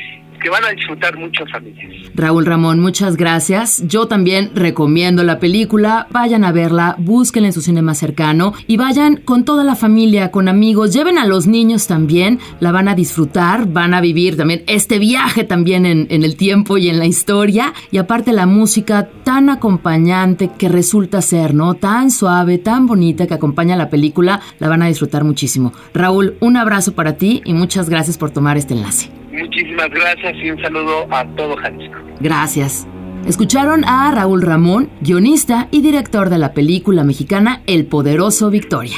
que 0.46 0.52
van 0.52 0.64
a 0.64 0.70
disfrutar 0.70 1.18
muchas 1.18 1.52
familias. 1.52 2.12
Raúl 2.14 2.46
Ramón, 2.46 2.80
muchas 2.80 3.18
gracias. 3.18 3.82
Yo 3.88 4.08
también 4.08 4.52
recomiendo 4.54 5.24
la 5.24 5.40
película. 5.40 6.06
Vayan 6.12 6.44
a 6.44 6.52
verla, 6.52 6.94
búsquenla 7.00 7.48
en 7.48 7.54
su 7.54 7.62
cine 7.62 7.82
más 7.82 7.98
cercano 7.98 8.54
y 8.68 8.78
vayan 8.78 9.16
con 9.16 9.44
toda 9.44 9.64
la 9.64 9.74
familia, 9.74 10.30
con 10.30 10.48
amigos. 10.48 10.94
Lleven 10.94 11.18
a 11.18 11.26
los 11.26 11.48
niños 11.48 11.88
también, 11.88 12.38
la 12.60 12.72
van 12.72 12.88
a 12.88 12.94
disfrutar, 12.94 13.66
van 13.74 13.96
a 13.96 14.02
vivir 14.02 14.38
también 14.38 14.64
este 14.68 15.00
viaje 15.00 15.46
también 15.46 15.88
en, 15.88 16.06
en 16.12 16.24
el 16.24 16.36
tiempo 16.36 16.78
y 16.78 16.90
en 16.90 17.00
la 17.00 17.08
historia. 17.08 17.74
Y 17.90 17.98
aparte 17.98 18.32
la 18.32 18.46
música 18.46 19.10
tan 19.24 19.50
acompañante 19.50 20.52
que 20.56 20.70
resulta 20.70 21.24
ser, 21.24 21.56
¿no? 21.56 21.74
Tan 21.74 22.12
suave, 22.12 22.60
tan 22.60 22.86
bonita 22.86 23.26
que 23.26 23.34
acompaña 23.34 23.76
la 23.76 23.90
película, 23.90 24.42
la 24.60 24.70
van 24.70 24.84
a 24.84 24.88
disfrutar 24.88 25.24
muchísimo. 25.24 25.74
Raúl, 25.96 26.36
un 26.40 26.56
abrazo 26.56 26.94
para 26.94 27.18
ti 27.18 27.42
y 27.46 27.54
muchas 27.56 27.90
gracias 27.90 28.20
por 28.20 28.30
tomar 28.30 28.58
este 28.58 28.76
enlace. 28.76 29.10
Muchísimas 29.38 29.90
gracias 29.90 30.34
y 30.42 30.52
un 30.52 30.62
saludo 30.62 31.08
a 31.12 31.26
todo 31.36 31.56
Jalisco. 31.58 31.98
Gracias. 32.20 32.88
Escucharon 33.28 33.84
a 33.84 34.12
Raúl 34.12 34.42
Ramón, 34.42 34.90
guionista 35.02 35.68
y 35.72 35.82
director 35.82 36.30
de 36.30 36.38
la 36.38 36.54
película 36.54 37.04
mexicana 37.04 37.62
El 37.66 37.86
Poderoso 37.86 38.50
Victoria. 38.50 38.98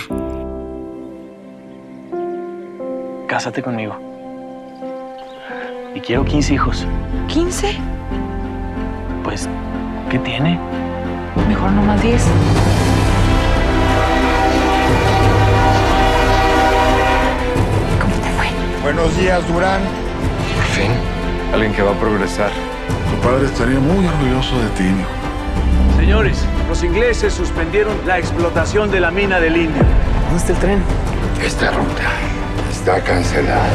Cásate 3.27 3.63
conmigo. 3.63 3.97
Y 5.95 5.99
quiero 6.01 6.23
15 6.23 6.53
hijos. 6.53 6.85
¿15? 7.29 7.75
Pues, 9.23 9.49
¿qué 10.09 10.19
tiene? 10.19 10.59
Mejor 11.47 11.71
no 11.71 11.83
más 11.83 12.01
10. 12.03 12.27
¿Cómo 18.01 18.13
te 18.15 18.29
fue? 18.29 18.47
Buenos 18.83 19.17
días, 19.17 19.47
Durán. 19.47 20.06
Fin, 20.77 20.91
alguien 21.53 21.73
que 21.73 21.81
va 21.81 21.91
a 21.91 21.99
progresar. 21.99 22.51
Tu 23.09 23.27
padre 23.27 23.47
estaría 23.47 23.79
muy 23.79 24.05
orgulloso 24.05 24.59
de 24.59 24.69
ti, 24.77 24.83
hijo. 24.83 25.97
Señores, 25.97 26.45
los 26.69 26.83
ingleses 26.83 27.33
suspendieron 27.33 27.95
la 28.05 28.19
explotación 28.19 28.91
de 28.91 28.99
la 28.99 29.09
mina 29.09 29.39
del 29.39 29.57
Indio. 29.57 29.81
¿Dónde 30.25 30.37
está 30.37 30.53
el 30.53 30.59
tren? 30.59 30.83
Esta 31.43 31.71
ruta 31.71 32.03
está 32.69 33.03
cancelada. 33.03 33.71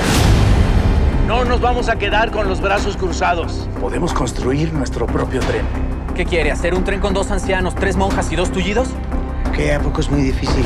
No 1.26 1.44
nos 1.44 1.60
vamos 1.60 1.88
a 1.88 1.96
quedar 1.96 2.30
con 2.30 2.48
los 2.48 2.60
brazos 2.60 2.96
cruzados. 2.96 3.68
Podemos 3.80 4.12
construir 4.12 4.72
nuestro 4.72 5.06
propio 5.06 5.40
tren. 5.40 5.66
¿Qué 6.14 6.24
quiere? 6.24 6.52
¿Hacer 6.52 6.72
un 6.72 6.84
tren 6.84 7.00
con 7.00 7.14
dos 7.14 7.32
ancianos, 7.32 7.74
tres 7.74 7.96
monjas 7.96 8.30
y 8.30 8.36
dos 8.36 8.52
tullidos? 8.52 8.90
Que 9.56 9.74
a 9.74 9.80
poco 9.80 10.00
es 10.00 10.08
muy 10.08 10.22
difícil. 10.22 10.64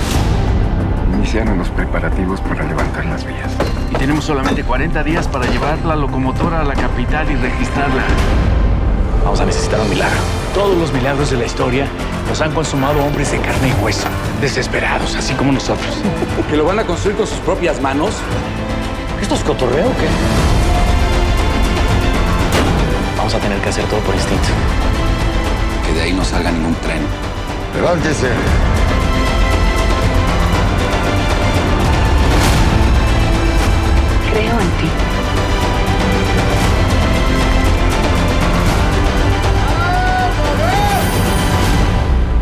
Iniciaron 1.27 1.59
los 1.59 1.71
preparativos 1.71 2.41
para 2.41 2.63
levantar 2.63 3.05
las 3.07 3.25
vías. 3.25 3.51
Y 3.91 3.97
tenemos 3.97 4.25
solamente 4.25 4.63
40 4.63 5.03
días 5.03 5.27
para 5.27 5.45
llevar 5.47 5.77
la 5.85 5.97
locomotora 5.97 6.61
a 6.61 6.65
la 6.65 6.75
capital 6.75 7.29
y 7.29 7.35
registrarla. 7.35 8.05
Vamos 9.25 9.41
a 9.41 9.45
necesitar 9.45 9.81
un 9.81 9.91
milagro. 9.91 10.21
Todos 10.55 10.79
los 10.79 10.93
milagros 10.93 11.33
de 11.33 11.39
la 11.39 11.47
historia 11.47 11.89
los 12.29 12.41
han 12.41 12.53
consumado 12.53 13.05
hombres 13.05 13.33
de 13.33 13.41
carne 13.41 13.71
y 13.77 13.85
hueso, 13.85 14.07
desesperados, 14.41 15.17
así 15.17 15.35
como 15.35 15.51
nosotros. 15.51 15.99
¿Que 16.49 16.57
lo 16.57 16.65
van 16.65 16.79
a 16.79 16.85
construir 16.85 17.17
con 17.17 17.27
sus 17.27 17.39
propias 17.39 17.83
manos? 17.83 18.15
¿Esto 19.21 19.35
es 19.35 19.43
cotorreo 19.43 19.89
o 19.89 19.97
qué? 19.97 20.07
Vamos 23.19 23.35
a 23.35 23.41
tener 23.41 23.59
que 23.59 23.69
hacer 23.71 23.85
todo 23.87 23.99
por 23.99 24.15
instinto. 24.15 24.47
Que 25.85 25.93
de 25.93 26.03
ahí 26.03 26.13
no 26.13 26.25
salga 26.25 26.53
ningún 26.53 26.77
tren. 26.77 27.03
Levántese. 27.75 28.29
Creo 34.37 34.53
en 34.53 34.59
ti. 34.59 34.89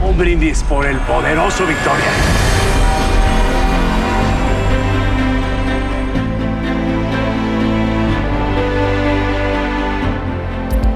Un 0.09 0.19
brindis 0.19 0.65
por 0.65 0.87
el 0.87 0.97
poderoso 0.99 1.65
Victoria. 1.65 2.05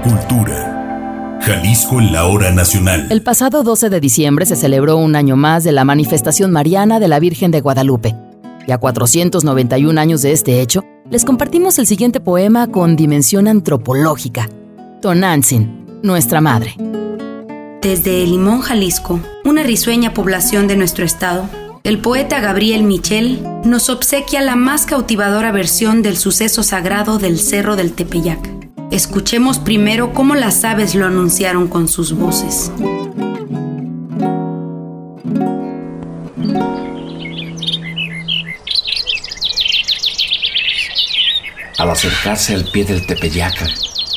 Cultura. 0.03 1.39
Jalisco 1.43 2.01
en 2.01 2.13
la 2.13 2.27
hora 2.27 2.51
nacional. 2.51 3.07
El 3.11 3.23
pasado 3.23 3.63
12 3.63 3.89
de 3.89 4.01
diciembre 4.01 4.47
se 4.47 4.57
celebró 4.57 4.97
un 4.97 5.15
año 5.15 5.37
más 5.37 5.63
de 5.63 5.71
la 5.71 5.85
manifestación 5.85 6.51
mariana 6.51 6.99
de 6.99 7.07
la 7.07 7.21
Virgen 7.21 7.53
de 7.53 7.61
Guadalupe. 7.61 8.17
Y 8.69 8.73
a 8.73 8.77
491 8.77 9.99
años 9.99 10.21
de 10.21 10.33
este 10.33 10.61
hecho, 10.61 10.85
les 11.11 11.25
compartimos 11.25 11.79
el 11.79 11.87
siguiente 11.87 12.21
poema 12.21 12.67
con 12.67 12.97
dimensión 12.97 13.49
antropológica. 13.49 14.51
Tonantzin, 15.01 15.87
nuestra 16.03 16.43
madre. 16.43 16.75
Desde 17.81 18.27
Limón, 18.27 18.61
Jalisco, 18.61 19.21
una 19.47 19.63
risueña 19.63 20.13
población 20.13 20.69
de 20.69 20.77
nuestro 20.77 21.07
estado, 21.07 21.49
el 21.83 22.01
poeta 22.01 22.41
Gabriel 22.41 22.83
Michel 22.83 23.43
nos 23.65 23.89
obsequia 23.89 24.43
la 24.43 24.55
más 24.55 24.85
cautivadora 24.85 25.51
versión 25.51 26.03
del 26.03 26.19
suceso 26.19 26.63
sagrado 26.63 27.17
del 27.17 27.39
Cerro 27.39 27.75
del 27.75 27.95
Tepeyac. 27.95 28.51
Escuchemos 28.91 29.59
primero 29.59 30.13
cómo 30.13 30.35
las 30.35 30.63
aves 30.65 30.95
lo 30.95 31.07
anunciaron 31.07 31.69
con 31.69 31.89
sus 31.89 32.13
voces. 32.13 32.71
Al 41.79 41.91
acercarse 41.91 42.55
al 42.55 42.65
pie 42.65 42.85
del 42.85 43.07
Tepeyaca, 43.07 43.69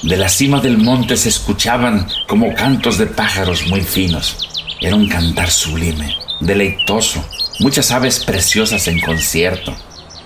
de 0.02 0.18
la 0.18 0.30
cima 0.30 0.62
del 0.62 0.80
monte 0.80 1.16
se 1.16 1.30
escuchaban 1.30 2.08
como 2.28 2.56
cantos 2.56 2.98
de 2.98 3.06
pájaros 3.06 3.68
muy 3.68 3.82
finos. 3.82 4.50
Era 4.82 4.96
un 4.96 5.08
cantar 5.08 5.52
sublime, 5.52 6.16
deleitoso, 6.40 7.24
muchas 7.60 7.92
aves 7.92 8.26
preciosas 8.26 8.88
en 8.88 9.00
concierto. 9.00 9.76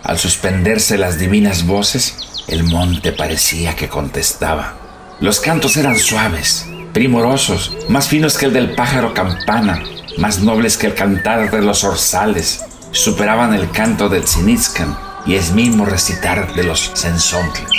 Al 0.01 0.17
suspenderse 0.17 0.97
las 0.97 1.19
divinas 1.19 1.65
voces, 1.65 2.15
el 2.47 2.63
monte 2.63 3.11
parecía 3.11 3.75
que 3.75 3.89
contestaba. 3.89 4.75
Los 5.19 5.41
cantos 5.41 5.75
eran 5.75 5.99
suaves, 5.99 6.65
primorosos, 6.93 7.75
más 7.89 8.07
finos 8.07 8.37
que 8.37 8.45
el 8.45 8.53
del 8.53 8.75
pájaro 8.75 9.13
campana, 9.13 9.83
más 10.17 10.39
nobles 10.39 10.77
que 10.77 10.87
el 10.87 10.95
cantar 10.95 11.51
de 11.51 11.61
los 11.61 11.83
orzales. 11.83 12.63
Superaban 12.91 13.53
el 13.53 13.69
canto 13.71 14.07
del 14.07 14.23
tzinitzcan 14.23 15.04
y 15.25 15.35
el 15.35 15.53
mismo 15.53 15.85
recitar 15.85 16.53
de 16.53 16.63
los 16.63 16.91
sensontles. 16.93 17.69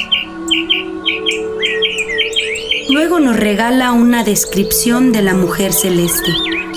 Luego 2.91 3.21
nos 3.21 3.37
regala 3.37 3.93
una 3.93 4.25
descripción 4.25 5.13
de 5.13 5.23
la 5.23 5.35
mujer 5.35 5.73
celeste. 5.73 6.33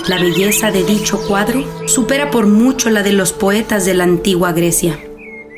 La 0.08 0.16
belleza 0.16 0.70
de 0.70 0.84
dicho 0.84 1.20
cuadro 1.26 1.64
supera 1.86 2.30
por 2.30 2.46
mucho 2.46 2.90
la 2.90 3.02
de 3.02 3.12
los 3.12 3.32
poetas 3.32 3.84
de 3.84 3.94
la 3.94 4.04
antigua 4.04 4.52
Grecia. 4.52 4.98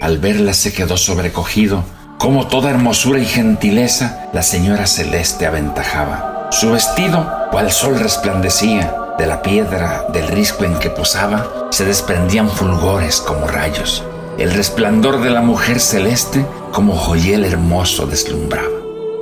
Al 0.01 0.19
verla 0.19 0.53
se 0.53 0.73
quedó 0.73 0.97
sobrecogido 0.97 1.85
como 2.23 2.47
toda 2.47 2.71
hermosura 2.71 3.19
y 3.19 3.27
gentileza 3.27 4.29
la 4.33 4.43
señora 4.43 4.87
celeste 4.87 5.45
aventajaba. 5.45 6.49
Su 6.53 6.71
vestido, 6.71 7.49
cual 7.51 7.73
sol 7.73 7.99
resplandecía, 7.99 8.95
de 9.19 9.27
la 9.27 9.43
piedra 9.43 10.05
del 10.13 10.29
risco 10.29 10.65
en 10.65 10.79
que 10.79 10.89
posaba, 10.89 11.69
se 11.71 11.85
desprendían 11.85 12.49
fulgores 12.49 13.21
como 13.21 13.49
rayos. 13.49 14.05
El 14.39 14.53
resplandor 14.53 15.21
de 15.21 15.31
la 15.31 15.43
mujer 15.43 15.79
celeste, 15.79 16.45
como 16.73 16.95
joyel 16.97 17.45
hermoso, 17.45 18.07
deslumbraba. 18.07 18.69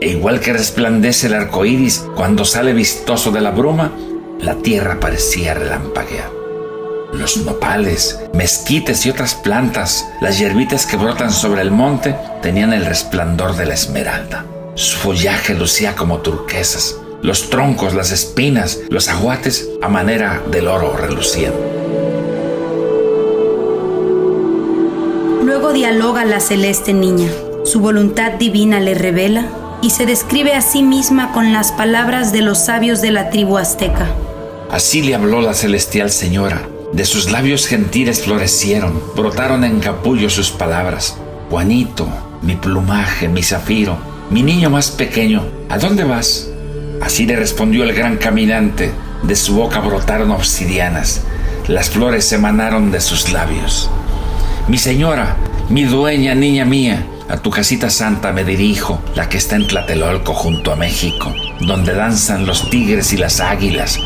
E 0.00 0.08
igual 0.08 0.40
que 0.40 0.52
resplandece 0.52 1.26
el 1.26 1.34
arco 1.34 1.64
iris 1.64 2.06
cuando 2.14 2.44
sale 2.44 2.72
vistoso 2.72 3.30
de 3.32 3.40
la 3.40 3.50
bruma, 3.50 3.92
la 4.40 4.54
tierra 4.56 4.98
parecía 5.00 5.52
relampaguear. 5.54 6.30
Los 7.12 7.38
nopales, 7.38 8.20
mezquites 8.32 9.04
y 9.04 9.10
otras 9.10 9.34
plantas, 9.34 10.06
las 10.20 10.38
hierbitas 10.38 10.86
que 10.86 10.96
brotan 10.96 11.32
sobre 11.32 11.62
el 11.62 11.72
monte, 11.72 12.16
tenían 12.40 12.72
el 12.72 12.86
resplandor 12.86 13.56
de 13.56 13.66
la 13.66 13.74
esmeralda. 13.74 14.46
Su 14.74 14.96
follaje 14.96 15.54
lucía 15.54 15.96
como 15.96 16.18
turquesas. 16.18 16.96
Los 17.20 17.50
troncos, 17.50 17.94
las 17.94 18.12
espinas, 18.12 18.78
los 18.88 19.08
aguates 19.08 19.68
a 19.82 19.88
manera 19.88 20.40
del 20.50 20.68
oro 20.68 20.96
relucían. 20.96 21.52
Dialoga 25.72 26.24
la 26.24 26.40
celeste 26.40 26.92
niña. 26.92 27.30
Su 27.64 27.78
voluntad 27.80 28.32
divina 28.32 28.80
le 28.80 28.94
revela 28.94 29.46
y 29.82 29.90
se 29.90 30.04
describe 30.04 30.54
a 30.54 30.62
sí 30.62 30.82
misma 30.82 31.32
con 31.32 31.52
las 31.52 31.70
palabras 31.70 32.32
de 32.32 32.42
los 32.42 32.58
sabios 32.58 33.00
de 33.00 33.12
la 33.12 33.30
tribu 33.30 33.56
azteca. 33.56 34.08
Así 34.70 35.00
le 35.00 35.14
habló 35.14 35.40
la 35.40 35.54
celestial 35.54 36.10
señora, 36.10 36.68
de 36.92 37.04
sus 37.04 37.30
labios 37.30 37.66
gentiles 37.66 38.22
florecieron, 38.22 39.00
brotaron 39.14 39.62
en 39.62 39.78
capullo 39.78 40.28
sus 40.28 40.50
palabras. 40.50 41.16
Juanito, 41.50 42.08
mi 42.42 42.56
plumaje, 42.56 43.28
mi 43.28 43.42
zafiro, 43.42 43.96
mi 44.28 44.42
niño 44.42 44.70
más 44.70 44.90
pequeño, 44.90 45.44
¿a 45.68 45.78
dónde 45.78 46.02
vas? 46.02 46.48
Así 47.00 47.26
le 47.26 47.36
respondió 47.36 47.84
el 47.84 47.94
gran 47.94 48.16
caminante, 48.16 48.90
de 49.22 49.36
su 49.36 49.54
boca 49.54 49.78
brotaron 49.78 50.32
obsidianas, 50.32 51.22
las 51.68 51.90
flores 51.90 52.32
emanaron 52.32 52.90
de 52.90 53.00
sus 53.00 53.32
labios. 53.32 53.88
Mi 54.68 54.76
señora, 54.78 55.36
mi 55.70 55.84
dueña, 55.84 56.34
niña 56.34 56.64
mía, 56.64 57.06
a 57.28 57.36
tu 57.36 57.50
casita 57.50 57.90
santa 57.90 58.32
me 58.32 58.42
dirijo, 58.42 59.00
la 59.14 59.28
que 59.28 59.38
está 59.38 59.54
en 59.54 59.68
Tlatelolco 59.68 60.34
junto 60.34 60.72
a 60.72 60.76
México, 60.76 61.32
donde 61.60 61.94
danzan 61.94 62.44
los 62.44 62.68
tigres 62.70 63.12
y 63.12 63.16
las 63.16 63.38
águilas, 63.40 63.96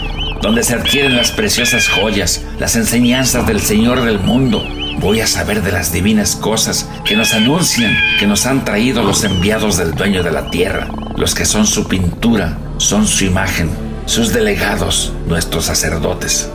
donde 0.43 0.63
se 0.63 0.75
adquieren 0.75 1.17
las 1.17 1.31
preciosas 1.31 1.89
joyas, 1.89 2.43
las 2.59 2.77
enseñanzas 2.77 3.47
del 3.47 3.63
Señor 3.63 4.05
del 4.05 4.19
mundo. 4.21 4.63
Voy 4.99 5.21
a 5.21 5.27
saber 5.27 5.63
de 5.63 5.73
las 5.73 5.91
divinas 5.91 6.37
cosas 6.37 6.87
que 7.07 7.17
nos 7.17 7.33
anuncian, 7.33 7.97
que 8.21 8.27
nos 8.27 8.45
han 8.45 8.67
traído 8.67 9.03
los 9.03 9.25
enviados 9.25 9.79
del 9.79 9.95
dueño 9.95 10.23
de 10.23 10.33
la 10.33 10.51
tierra, 10.51 10.89
los 11.17 11.35
que 11.35 11.47
son 11.47 11.67
su 11.67 11.89
pintura, 11.89 12.59
son 12.77 13.07
su 13.07 13.25
imagen, 13.25 13.71
sus 14.05 14.35
delegados, 14.35 15.15
nuestros 15.27 15.65
sacerdotes. 15.65 16.51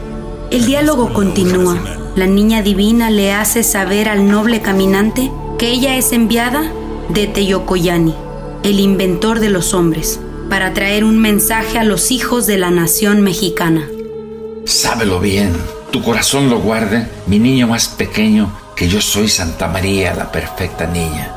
El 0.51 0.65
diálogo 0.65 1.13
continúa. 1.13 1.77
La 2.15 2.25
niña 2.25 2.63
divina 2.63 3.11
le 3.11 3.33
hace 3.33 3.61
saber 3.61 4.09
al 4.09 4.27
noble 4.27 4.61
caminante 4.61 5.31
que 5.59 5.69
ella 5.69 5.95
es 5.95 6.11
enviada 6.11 6.71
de 7.09 7.27
Teyocoyani, 7.27 8.15
el 8.63 8.79
inventor 8.79 9.39
de 9.41 9.49
los 9.49 9.75
hombres 9.75 10.19
para 10.49 10.73
traer 10.73 11.03
un 11.03 11.19
mensaje 11.19 11.77
a 11.77 11.83
los 11.83 12.09
hijos 12.09 12.47
de 12.47 12.57
la 12.57 12.71
nación 12.71 13.21
mexicana. 13.21 13.87
Sábelo 14.65 15.19
bien, 15.19 15.53
tu 15.91 16.01
corazón 16.01 16.49
lo 16.49 16.59
guarde, 16.59 17.07
mi 17.27 17.37
niño 17.37 17.67
más 17.67 17.87
pequeño, 17.87 18.51
que 18.75 18.87
yo 18.87 19.01
soy 19.01 19.29
Santa 19.29 19.67
María, 19.67 20.15
la 20.15 20.31
perfecta 20.31 20.87
niña, 20.87 21.31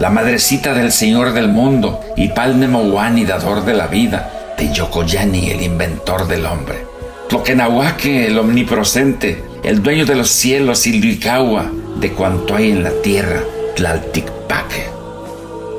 la 0.00 0.10
madrecita 0.10 0.74
del 0.74 0.90
Señor 0.90 1.32
del 1.32 1.46
mundo 1.46 2.00
y 2.16 2.30
Palnemohuani, 2.30 3.24
dador 3.24 3.64
de 3.64 3.74
la 3.74 3.86
vida, 3.86 4.54
de 4.58 4.72
Yokoyani, 4.72 5.50
el 5.50 5.62
inventor 5.62 6.26
del 6.26 6.46
hombre. 6.46 6.95
Tloquenahuaque, 7.28 8.28
el 8.28 8.38
omnipresente, 8.38 9.42
el 9.62 9.82
dueño 9.82 10.06
de 10.06 10.14
los 10.14 10.28
cielos 10.28 10.86
y 10.86 11.00
Luicagua, 11.00 11.70
de 11.98 12.12
cuanto 12.12 12.54
hay 12.54 12.70
en 12.70 12.82
la 12.84 12.90
tierra, 13.02 13.42
Tlalticpaque. 13.74 14.86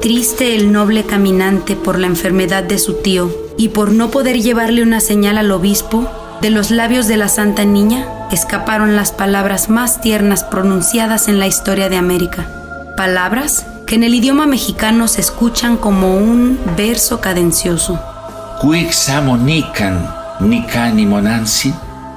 Triste 0.01 0.55
el 0.55 0.71
noble 0.71 1.03
caminante 1.03 1.75
por 1.75 1.97
la 1.99 2.07
enfermedad 2.07 2.63
de 2.63 2.79
su 2.79 2.95
tío 3.01 3.31
y 3.57 3.69
por 3.69 3.91
no 3.91 4.11
poder 4.11 4.41
llevarle 4.41 4.83
una 4.83 4.99
señal 4.99 5.37
al 5.37 5.51
obispo, 5.51 6.09
de 6.41 6.49
los 6.49 6.69
labios 6.69 7.07
de 7.07 7.17
la 7.17 7.29
Santa 7.29 7.65
Niña 7.65 8.07
escaparon 8.31 8.95
las 8.95 9.11
palabras 9.11 9.69
más 9.69 10.01
tiernas 10.01 10.43
pronunciadas 10.43 11.27
en 11.27 11.39
la 11.39 11.47
historia 11.47 11.89
de 11.89 11.97
América. 11.97 12.47
Palabras 12.95 13.65
que 13.87 13.95
en 13.95 14.03
el 14.03 14.13
idioma 14.13 14.45
mexicano 14.45 15.07
se 15.07 15.21
escuchan 15.21 15.77
como 15.77 16.15
un 16.15 16.59
verso 16.75 17.21
cadencioso. 17.21 17.99
Cuixamo 18.59 19.37
nican 20.39 21.00
y 21.00 21.06
monansi, 21.06 21.74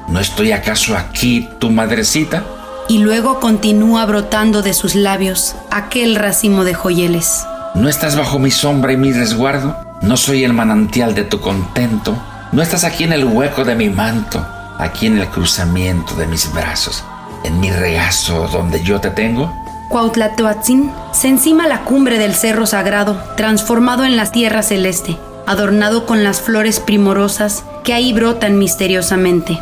¿no 0.08 0.20
estoy 0.20 0.52
acaso 0.52 0.96
aquí, 0.96 1.48
tu 1.58 1.70
madrecita? 1.70 2.44
Y 2.88 2.98
luego 2.98 3.40
continúa 3.40 4.04
brotando 4.06 4.62
de 4.62 4.74
sus 4.74 4.94
labios 4.94 5.54
aquel 5.70 6.16
racimo 6.16 6.64
de 6.64 6.74
joyeles. 6.74 7.44
¿No 7.74 7.88
estás 7.88 8.16
bajo 8.16 8.38
mi 8.38 8.50
sombra 8.50 8.92
y 8.92 8.96
mi 8.96 9.12
resguardo? 9.12 9.76
¿No 10.02 10.16
soy 10.16 10.44
el 10.44 10.52
manantial 10.52 11.14
de 11.14 11.24
tu 11.24 11.40
contento? 11.40 12.16
¿No 12.52 12.62
estás 12.62 12.82
aquí 12.84 13.04
en 13.04 13.12
el 13.12 13.24
hueco 13.24 13.64
de 13.64 13.76
mi 13.76 13.88
manto? 13.88 14.44
¿Aquí 14.78 15.06
en 15.06 15.18
el 15.18 15.28
cruzamiento 15.28 16.14
de 16.16 16.26
mis 16.26 16.52
brazos? 16.52 17.04
¿En 17.44 17.60
mi 17.60 17.70
regazo 17.70 18.48
donde 18.48 18.82
yo 18.82 19.00
te 19.00 19.10
tengo? 19.10 19.52
Cuautlatoatzin 19.88 20.90
se 21.12 21.28
encima 21.28 21.66
la 21.68 21.84
cumbre 21.84 22.18
del 22.18 22.34
cerro 22.34 22.66
sagrado, 22.66 23.22
transformado 23.36 24.04
en 24.04 24.16
la 24.16 24.26
tierra 24.26 24.62
celeste, 24.62 25.16
adornado 25.50 26.06
con 26.06 26.24
las 26.24 26.40
flores 26.40 26.80
primorosas 26.80 27.64
que 27.84 27.92
ahí 27.92 28.12
brotan 28.12 28.58
misteriosamente. 28.58 29.58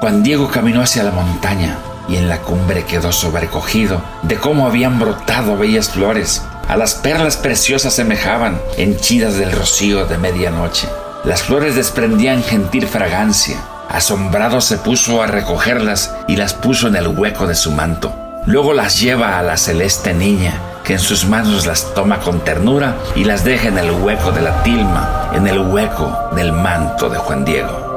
Juan 0.00 0.22
Diego 0.22 0.48
caminó 0.48 0.82
hacia 0.82 1.02
la 1.02 1.10
montaña 1.10 1.78
y 2.08 2.16
en 2.16 2.28
la 2.28 2.42
cumbre 2.42 2.84
quedó 2.84 3.12
sobrecogido 3.12 4.02
de 4.22 4.36
cómo 4.36 4.66
habían 4.66 4.98
brotado 4.98 5.56
bellas 5.56 5.90
flores 5.90 6.42
a 6.68 6.76
las 6.76 6.94
perlas 6.94 7.36
preciosas 7.36 7.94
semejaban, 7.94 8.60
henchidas 8.76 9.36
del 9.36 9.52
rocío 9.52 10.04
de 10.06 10.18
medianoche. 10.18 10.88
Las 11.24 11.42
flores 11.44 11.76
desprendían 11.76 12.42
gentil 12.42 12.88
fragancia. 12.88 13.56
Asombrado 13.88 14.60
se 14.60 14.76
puso 14.76 15.22
a 15.22 15.28
recogerlas 15.28 16.12
y 16.26 16.34
las 16.34 16.54
puso 16.54 16.88
en 16.88 16.96
el 16.96 17.06
hueco 17.06 17.46
de 17.46 17.54
su 17.54 17.70
manto. 17.70 18.12
Luego 18.46 18.72
las 18.72 19.00
lleva 19.00 19.38
a 19.38 19.42
la 19.42 19.56
celeste 19.56 20.12
niña, 20.12 20.60
que 20.86 20.92
en 20.92 21.00
sus 21.00 21.26
manos 21.26 21.66
las 21.66 21.92
toma 21.94 22.20
con 22.20 22.44
ternura 22.44 22.96
y 23.16 23.24
las 23.24 23.44
deja 23.44 23.68
en 23.68 23.78
el 23.78 23.90
hueco 23.90 24.30
de 24.30 24.40
la 24.40 24.62
tilma, 24.62 25.30
en 25.34 25.48
el 25.48 25.58
hueco 25.58 26.16
del 26.36 26.52
manto 26.52 27.08
de 27.08 27.18
Juan 27.18 27.44
Diego. 27.44 27.92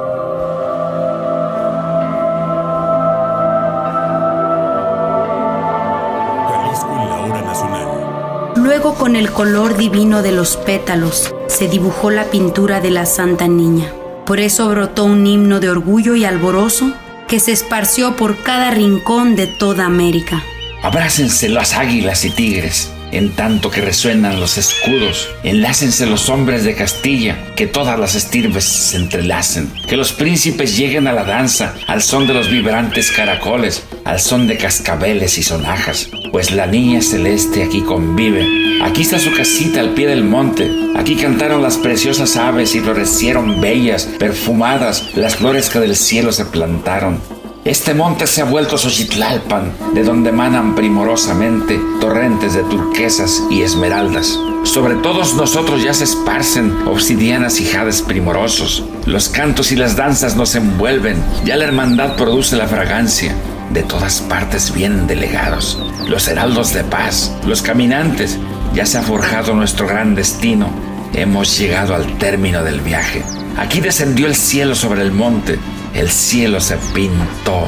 Luego 8.55 8.95
con 8.95 9.15
el 9.15 9.31
color 9.31 9.77
divino 9.77 10.23
de 10.23 10.31
los 10.31 10.57
pétalos 10.57 11.33
se 11.47 11.67
dibujó 11.67 12.09
la 12.09 12.25
pintura 12.25 12.81
de 12.81 12.89
la 12.89 13.05
Santa 13.05 13.47
Niña. 13.47 13.93
Por 14.25 14.39
eso 14.39 14.67
brotó 14.67 15.05
un 15.05 15.27
himno 15.27 15.59
de 15.59 15.69
orgullo 15.69 16.15
y 16.15 16.25
alborozo 16.25 16.91
que 17.27 17.39
se 17.39 17.51
esparció 17.51 18.15
por 18.15 18.41
cada 18.41 18.71
rincón 18.71 19.35
de 19.35 19.45
toda 19.45 19.85
América. 19.85 20.41
Abrácense 20.81 21.49
las 21.49 21.73
águilas 21.73 22.23
y 22.23 22.29
tigres, 22.29 22.89
en 23.11 23.31
tanto 23.31 23.69
que 23.69 23.81
resuenan 23.81 24.39
los 24.39 24.57
escudos. 24.57 25.27
Enlácense 25.43 26.05
los 26.05 26.29
hombres 26.29 26.63
de 26.63 26.73
Castilla, 26.73 27.53
que 27.57 27.67
todas 27.67 27.99
las 27.99 28.15
estirpes 28.15 28.63
se 28.63 28.95
entrelacen. 28.95 29.69
Que 29.89 29.97
los 29.97 30.13
príncipes 30.13 30.77
lleguen 30.77 31.07
a 31.07 31.11
la 31.11 31.25
danza, 31.25 31.75
al 31.87 32.01
son 32.01 32.27
de 32.27 32.33
los 32.33 32.49
vibrantes 32.49 33.11
caracoles, 33.11 33.83
al 34.05 34.21
son 34.21 34.47
de 34.47 34.57
cascabeles 34.57 35.37
y 35.37 35.43
sonajas. 35.43 36.09
Pues 36.31 36.51
la 36.51 36.65
niña 36.65 37.01
celeste 37.01 37.63
aquí 37.63 37.81
convive. 37.81 38.47
Aquí 38.81 39.01
está 39.01 39.19
su 39.19 39.33
casita 39.33 39.81
al 39.81 39.89
pie 39.89 40.07
del 40.07 40.23
monte. 40.23 40.71
Aquí 40.95 41.15
cantaron 41.15 41.61
las 41.61 41.75
preciosas 41.75 42.37
aves 42.37 42.73
y 42.75 42.79
florecieron 42.79 43.59
bellas, 43.59 44.07
perfumadas, 44.17 45.09
las 45.15 45.35
flores 45.35 45.69
que 45.69 45.79
del 45.79 45.97
cielo 45.97 46.31
se 46.31 46.45
plantaron. 46.45 47.19
Este 47.65 47.93
monte 47.93 48.25
se 48.25 48.41
ha 48.41 48.45
vuelto 48.45 48.77
Xochitlalpan, 48.77 49.73
de 49.93 50.03
donde 50.03 50.29
emanan 50.29 50.75
primorosamente 50.75 51.77
torrentes 51.99 52.53
de 52.53 52.63
turquesas 52.63 53.43
y 53.51 53.63
esmeraldas. 53.63 54.39
Sobre 54.63 54.95
todos 54.95 55.33
nosotros 55.33 55.83
ya 55.83 55.93
se 55.93 56.05
esparcen 56.05 56.73
obsidianas 56.87 57.59
y 57.59 57.65
jades 57.65 58.01
primorosos. 58.01 58.85
Los 59.05 59.27
cantos 59.27 59.73
y 59.73 59.75
las 59.75 59.97
danzas 59.97 60.37
nos 60.37 60.55
envuelven, 60.55 61.21
ya 61.43 61.57
la 61.57 61.65
hermandad 61.65 62.15
produce 62.15 62.55
la 62.55 62.67
fragancia. 62.67 63.35
De 63.71 63.83
todas 63.83 64.21
partes 64.21 64.73
vienen 64.73 65.05
delegados, 65.05 65.77
los 66.07 66.29
heraldos 66.29 66.73
de 66.73 66.85
paz, 66.85 67.33
los 67.45 67.61
caminantes. 67.61 68.37
Ya 68.73 68.85
se 68.85 68.99
ha 68.99 69.01
forjado 69.01 69.53
nuestro 69.53 69.85
gran 69.85 70.15
destino. 70.15 70.69
Hemos 71.13 71.59
llegado 71.59 71.93
al 71.93 72.17
término 72.19 72.63
del 72.63 72.79
viaje. 72.79 73.21
Aquí 73.57 73.81
descendió 73.81 74.27
el 74.27 74.35
cielo 74.35 74.75
sobre 74.75 75.01
el 75.01 75.11
monte, 75.11 75.59
el 75.93 76.09
cielo 76.09 76.59
se 76.59 76.77
pintó 76.93 77.65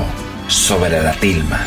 sobre 0.48 1.02
la 1.02 1.14
tilma. 1.14 1.60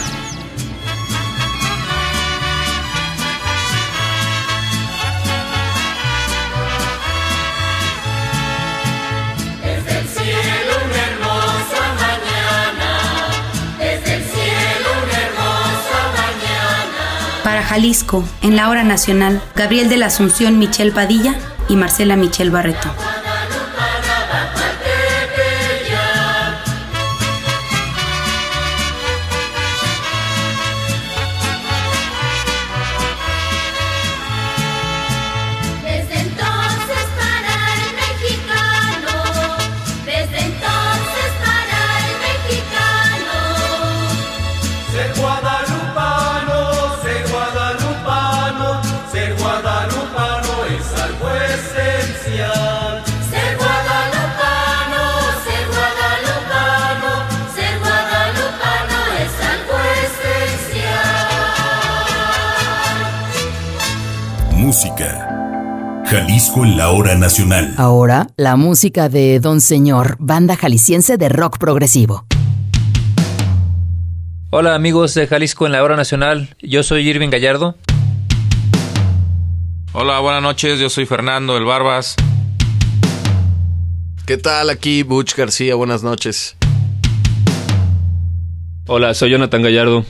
para 17.45 17.63
Jalisco, 17.63 18.25
en 18.43 18.57
la 18.57 18.69
hora 18.71 18.83
nacional, 18.83 19.41
Gabriel 19.55 19.89
de 19.89 19.99
la 19.99 20.07
Asunción 20.07 20.59
Michel 20.59 20.93
Padilla 20.93 21.37
y 21.69 21.77
Marcela 21.77 22.17
Michel 22.17 22.51
Barreto. 22.51 22.89
Música. 64.85 66.05
Jalisco 66.05 66.63
en 66.63 66.77
la 66.77 66.91
hora 66.91 67.15
nacional. 67.15 67.73
Ahora, 67.79 68.27
la 68.37 68.57
música 68.57 69.09
de 69.09 69.41
Don 69.41 69.63
Señor, 69.63 70.17
banda 70.19 70.57
jalisciense 70.57 71.17
de 71.17 71.31
rock 71.31 71.57
progresivo. 71.57 72.27
Hola 74.51 74.75
amigos 74.75 75.15
de 75.15 75.27
Jalisco 75.27 75.65
en 75.65 75.73
la 75.73 75.83
hora 75.83 75.97
nacional, 75.97 76.55
yo 76.61 76.83
soy 76.83 77.09
Irving 77.09 77.31
Gallardo. 77.31 77.77
Hola, 79.95 80.21
buenas 80.21 80.43
noches, 80.43 80.79
yo 80.79 80.91
soy 80.91 81.07
Fernando 81.07 81.57
El 81.57 81.65
Barbas. 81.65 82.15
¿Qué 84.27 84.37
tal? 84.37 84.69
Aquí 84.69 85.03
Butch 85.03 85.35
García, 85.35 85.77
buenas 85.77 86.03
noches. 86.03 86.57
Hola, 88.87 89.15
soy 89.15 89.31
Jonathan 89.31 89.63
Gallardo. 89.63 90.05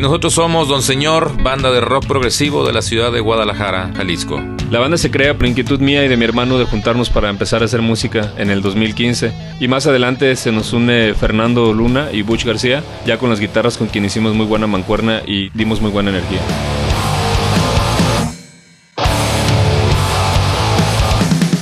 Nosotros 0.00 0.32
somos 0.32 0.66
Don 0.66 0.80
Señor, 0.80 1.42
banda 1.42 1.70
de 1.70 1.82
rock 1.82 2.06
progresivo 2.06 2.66
de 2.66 2.72
la 2.72 2.80
ciudad 2.80 3.12
de 3.12 3.20
Guadalajara, 3.20 3.92
Jalisco. 3.94 4.40
La 4.70 4.78
banda 4.78 4.96
se 4.96 5.10
crea 5.10 5.36
por 5.36 5.46
inquietud 5.46 5.78
mía 5.78 6.02
y 6.02 6.08
de 6.08 6.16
mi 6.16 6.24
hermano 6.24 6.58
de 6.58 6.64
juntarnos 6.64 7.10
para 7.10 7.28
empezar 7.28 7.60
a 7.60 7.66
hacer 7.66 7.82
música 7.82 8.32
en 8.38 8.48
el 8.48 8.62
2015. 8.62 9.30
Y 9.60 9.68
más 9.68 9.86
adelante 9.86 10.34
se 10.36 10.52
nos 10.52 10.72
une 10.72 11.12
Fernando 11.12 11.74
Luna 11.74 12.08
y 12.12 12.22
Butch 12.22 12.46
García, 12.46 12.82
ya 13.04 13.18
con 13.18 13.28
las 13.28 13.40
guitarras 13.40 13.76
con 13.76 13.88
quien 13.88 14.06
hicimos 14.06 14.34
muy 14.34 14.46
buena 14.46 14.66
mancuerna 14.66 15.20
y 15.26 15.50
dimos 15.50 15.82
muy 15.82 15.90
buena 15.90 16.08
energía. 16.08 16.40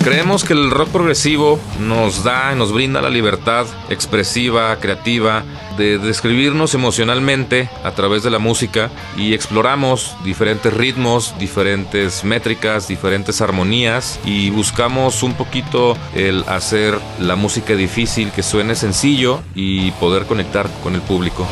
Creemos 0.08 0.42
que 0.42 0.54
el 0.54 0.70
rock 0.70 0.88
progresivo 0.88 1.60
nos 1.80 2.24
da, 2.24 2.54
nos 2.54 2.72
brinda 2.72 3.02
la 3.02 3.10
libertad 3.10 3.66
expresiva, 3.90 4.74
creativa, 4.80 5.44
de 5.76 5.98
describirnos 5.98 6.72
emocionalmente 6.72 7.68
a 7.84 7.90
través 7.90 8.22
de 8.22 8.30
la 8.30 8.38
música 8.38 8.88
y 9.18 9.34
exploramos 9.34 10.16
diferentes 10.24 10.72
ritmos, 10.72 11.34
diferentes 11.38 12.24
métricas, 12.24 12.88
diferentes 12.88 13.42
armonías 13.42 14.18
y 14.24 14.48
buscamos 14.48 15.22
un 15.22 15.34
poquito 15.34 15.94
el 16.14 16.42
hacer 16.48 16.98
la 17.20 17.36
música 17.36 17.74
difícil 17.74 18.32
que 18.32 18.42
suene 18.42 18.76
sencillo 18.76 19.42
y 19.54 19.90
poder 19.90 20.24
conectar 20.24 20.70
con 20.82 20.94
el 20.94 21.02
público. 21.02 21.46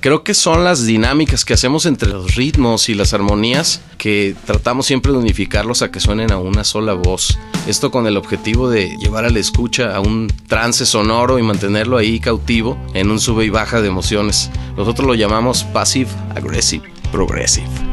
Creo 0.00 0.22
que 0.22 0.34
son 0.34 0.62
las 0.62 0.86
dinámicas 0.86 1.44
que 1.44 1.54
hacemos 1.54 1.84
entre 1.84 2.08
los 2.08 2.36
ritmos 2.36 2.88
y 2.88 2.94
las 2.94 3.14
armonías 3.14 3.80
que 3.98 4.36
tratamos 4.46 4.86
siempre 4.86 5.10
de 5.10 5.18
unificarlos 5.18 5.82
a 5.82 5.90
que 5.90 5.98
suenen 5.98 6.30
a 6.30 6.38
una 6.38 6.62
sola 6.62 6.92
voz. 6.92 7.36
Esto 7.66 7.90
con 7.90 8.06
el 8.06 8.16
objetivo 8.16 8.70
de 8.70 8.96
llevar 8.98 9.24
a 9.24 9.30
la 9.30 9.40
escucha 9.40 9.96
a 9.96 10.00
un 10.00 10.28
trance 10.46 10.86
sonoro 10.86 11.40
y 11.40 11.42
mantenerlo 11.42 11.96
ahí 11.96 12.20
cautivo 12.20 12.78
en 12.94 13.10
un 13.10 13.18
sube 13.18 13.44
y 13.44 13.50
baja 13.50 13.80
de 13.80 13.88
emociones. 13.88 14.50
Nosotros 14.76 15.04
lo 15.04 15.14
llamamos 15.14 15.64
passive 15.64 16.10
aggressive 16.36 16.88
progressive. 17.10 17.87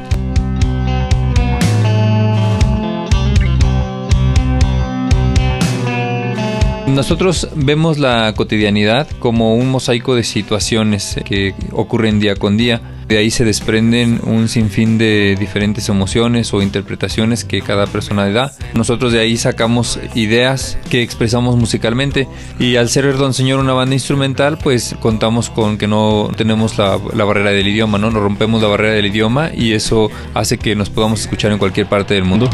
Nosotros 6.87 7.49
vemos 7.55 7.97
la 7.97 8.33
cotidianidad 8.35 9.07
como 9.19 9.55
un 9.55 9.69
mosaico 9.69 10.15
de 10.15 10.23
situaciones 10.23 11.17
que 11.25 11.55
ocurren 11.71 12.19
día 12.19 12.35
con 12.35 12.57
día. 12.57 12.81
De 13.07 13.17
ahí 13.17 13.31
se 13.31 13.43
desprenden 13.43 14.19
un 14.23 14.47
sinfín 14.47 14.97
de 14.97 15.35
diferentes 15.37 15.89
emociones 15.89 16.53
o 16.53 16.61
interpretaciones 16.61 17.43
que 17.43 17.61
cada 17.61 17.85
persona 17.87 18.29
da. 18.29 18.51
Nosotros 18.73 19.11
de 19.11 19.19
ahí 19.19 19.35
sacamos 19.35 19.99
ideas 20.13 20.77
que 20.89 21.01
expresamos 21.01 21.55
musicalmente 21.57 22.27
y 22.59 22.77
al 22.77 22.89
ser 22.89 23.17
Don 23.17 23.33
Señor 23.33 23.59
una 23.59 23.73
banda 23.73 23.95
instrumental, 23.95 24.57
pues 24.57 24.95
contamos 24.99 25.49
con 25.49 25.77
que 25.77 25.87
no 25.87 26.31
tenemos 26.37 26.77
la, 26.77 26.99
la 27.13 27.25
barrera 27.25 27.51
del 27.51 27.67
idioma, 27.67 27.97
¿no? 27.97 28.09
No 28.09 28.19
rompemos 28.19 28.61
la 28.61 28.67
barrera 28.67 28.93
del 28.93 29.07
idioma 29.07 29.51
y 29.53 29.73
eso 29.73 30.09
hace 30.33 30.57
que 30.57 30.75
nos 30.75 30.89
podamos 30.89 31.19
escuchar 31.19 31.51
en 31.51 31.57
cualquier 31.57 31.87
parte 31.87 32.13
del 32.13 32.23
mundo. 32.23 32.49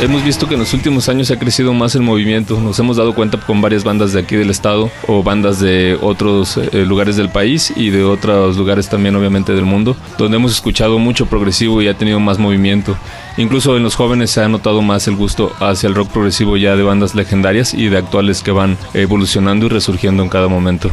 Hemos 0.00 0.22
visto 0.22 0.46
que 0.46 0.54
en 0.54 0.60
los 0.60 0.74
últimos 0.74 1.08
años 1.08 1.28
ha 1.32 1.40
crecido 1.40 1.74
más 1.74 1.96
el 1.96 2.02
movimiento. 2.02 2.60
Nos 2.60 2.78
hemos 2.78 2.96
dado 2.96 3.16
cuenta 3.16 3.36
con 3.40 3.60
varias 3.60 3.82
bandas 3.82 4.12
de 4.12 4.20
aquí 4.20 4.36
del 4.36 4.48
estado 4.48 4.92
o 5.08 5.24
bandas 5.24 5.58
de 5.58 5.98
otros 6.00 6.56
eh, 6.56 6.84
lugares 6.86 7.16
del 7.16 7.30
país 7.30 7.72
y 7.74 7.90
de 7.90 8.04
otros 8.04 8.56
lugares 8.56 8.88
también 8.88 9.16
obviamente 9.16 9.54
del 9.54 9.64
mundo, 9.64 9.96
donde 10.16 10.36
hemos 10.36 10.52
escuchado 10.52 11.00
mucho 11.00 11.26
progresivo 11.26 11.82
y 11.82 11.88
ha 11.88 11.98
tenido 11.98 12.20
más 12.20 12.38
movimiento. 12.38 12.96
Incluso 13.38 13.76
en 13.76 13.82
los 13.82 13.96
jóvenes 13.96 14.30
se 14.30 14.40
ha 14.40 14.48
notado 14.48 14.82
más 14.82 15.08
el 15.08 15.16
gusto 15.16 15.52
hacia 15.58 15.88
el 15.88 15.96
rock 15.96 16.10
progresivo 16.10 16.56
ya 16.56 16.76
de 16.76 16.84
bandas 16.84 17.16
legendarias 17.16 17.74
y 17.74 17.88
de 17.88 17.98
actuales 17.98 18.42
que 18.42 18.52
van 18.52 18.78
evolucionando 18.94 19.66
y 19.66 19.70
resurgiendo 19.70 20.22
en 20.22 20.28
cada 20.28 20.46
momento. 20.46 20.92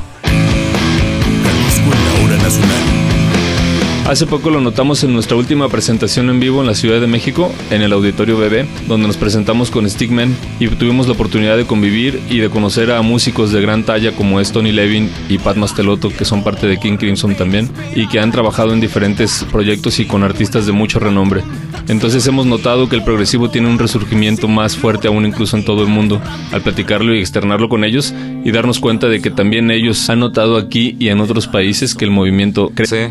Hace 4.06 4.28
poco 4.28 4.52
lo 4.52 4.62
notamos 4.62 5.04
en 5.04 5.13
nuestra 5.13 5.36
última 5.36 5.68
presentación 5.68 6.30
en 6.30 6.39
vivo 6.39 6.62
en 6.62 6.68
la 6.68 6.76
Ciudad 6.76 7.02
de 7.02 7.08
México, 7.08 7.52
en 7.72 7.82
el 7.82 7.91
Auditorio 7.91 8.38
BB, 8.38 8.88
donde 8.88 9.08
nos 9.08 9.18
presentamos 9.18 9.72
con 9.72 9.89
Stickman 9.89 10.38
y 10.60 10.68
tuvimos 10.68 11.08
la 11.08 11.13
oportunidad 11.13 11.58
de 11.58 11.65
convivir 11.65 12.22
y 12.30 12.38
de 12.38 12.52
conocer 12.52 12.91
a 12.91 13.02
músicos 13.02 13.52
de 13.52 13.62
gran 13.62 13.84
talla 13.84 14.12
como 14.12 14.39
es 14.39 14.52
Tony 14.52 14.72
Levin 14.72 15.10
y 15.28 15.39
Pat 15.39 15.58
Mastelotto, 15.58 16.10
que 16.10 16.24
son 16.24 16.44
parte 16.44 16.68
de 16.68 16.78
King 16.78 16.98
Crimson 16.98 17.34
también, 17.34 17.68
y 17.96 18.08
que 18.08 18.20
han 18.20 18.32
trabajado 18.32 18.74
en 18.74 18.80
diferentes 18.80 19.44
proyectos 19.52 20.00
y 20.00 20.06
con 20.06 20.22
artistas 20.22 20.68
de 20.68 20.72
mucho 20.72 21.00
renombre. 21.00 21.41
Entonces 21.88 22.28
hemos 22.28 22.46
notado 22.46 22.88
que 22.88 22.96
el 22.96 23.04
progresivo 23.04 23.50
tiene 23.50 23.70
un 23.70 23.80
resurgimiento 23.80 24.48
más 24.48 24.78
fuerte 24.78 25.08
aún 25.08 25.26
incluso 25.26 25.58
en 25.58 25.65
todo 25.65 25.82
el 25.82 25.89
mundo, 25.89 26.22
al 26.52 26.62
platicarlo 26.62 27.15
y 27.15 27.20
externarlo 27.20 27.70
con 27.70 27.84
ellos 27.84 28.13
y 28.44 28.52
darnos 28.52 28.80
cuenta 28.80 29.08
de 29.08 29.20
que 29.20 29.32
también 29.32 29.72
ellos 29.72 30.08
han 30.12 30.20
notado 30.20 30.58
aquí 30.58 30.96
y 31.00 31.08
en 31.08 31.22
otros 31.22 31.48
países 31.48 31.96
que 31.96 32.06
el 32.06 32.12
movimiento 32.12 32.72
crece. 32.76 33.10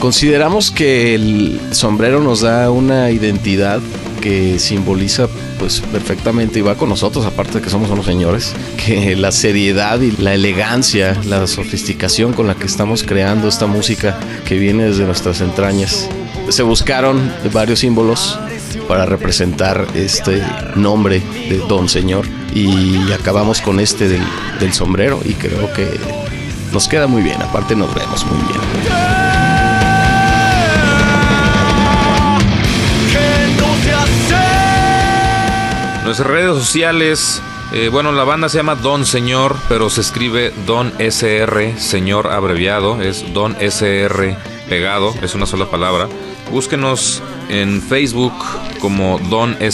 Consideramos 0.00 0.70
que 0.70 1.14
el 1.14 1.60
sombrero 1.72 2.20
nos 2.20 2.40
da 2.40 2.70
una 2.70 3.10
identidad 3.10 3.80
que 4.22 4.58
simboliza 4.58 5.28
pues 5.58 5.80
perfectamente 5.80 6.58
y 6.58 6.62
va 6.62 6.74
con 6.74 6.88
nosotros, 6.88 7.26
aparte 7.26 7.58
de 7.58 7.60
que 7.60 7.68
somos 7.68 7.90
unos 7.90 8.06
señores, 8.06 8.54
que 8.82 9.14
la 9.14 9.30
seriedad 9.30 10.00
y 10.00 10.12
la 10.12 10.32
elegancia, 10.32 11.20
la 11.26 11.46
sofisticación 11.46 12.32
con 12.32 12.46
la 12.46 12.54
que 12.54 12.64
estamos 12.64 13.02
creando 13.02 13.46
esta 13.46 13.66
música 13.66 14.18
que 14.46 14.56
viene 14.56 14.84
desde 14.84 15.04
nuestras 15.04 15.42
entrañas. 15.42 16.08
Se 16.48 16.62
buscaron 16.62 17.30
varios 17.52 17.80
símbolos 17.80 18.38
para 18.88 19.04
representar 19.04 19.86
este 19.94 20.42
nombre 20.76 21.22
de 21.50 21.58
Don 21.68 21.90
Señor 21.90 22.26
y 22.54 23.12
acabamos 23.12 23.60
con 23.60 23.80
este 23.80 24.08
del, 24.08 24.22
del 24.60 24.72
sombrero 24.72 25.20
y 25.26 25.34
creo 25.34 25.70
que 25.74 25.86
nos 26.72 26.88
queda 26.88 27.06
muy 27.06 27.22
bien, 27.22 27.40
aparte 27.42 27.76
nos 27.76 27.94
vemos 27.94 28.24
muy 28.24 28.38
bien. 28.48 28.99
Nuestras 36.10 36.28
redes 36.28 36.56
sociales, 36.56 37.40
eh, 37.72 37.88
bueno, 37.88 38.10
la 38.10 38.24
banda 38.24 38.48
se 38.48 38.56
llama 38.56 38.74
Don 38.74 39.06
Señor, 39.06 39.56
pero 39.68 39.88
se 39.90 40.00
escribe 40.00 40.52
Don 40.66 40.92
SR, 40.98 41.78
Señor 41.78 42.32
abreviado, 42.32 43.00
es 43.00 43.32
Don 43.32 43.54
SR 43.60 44.36
pegado, 44.68 45.14
es 45.22 45.36
una 45.36 45.46
sola 45.46 45.70
palabra. 45.70 46.08
Búsquenos 46.50 47.22
en 47.48 47.80
Facebook 47.80 48.32
como 48.80 49.20
donsr.mx. 49.30 49.70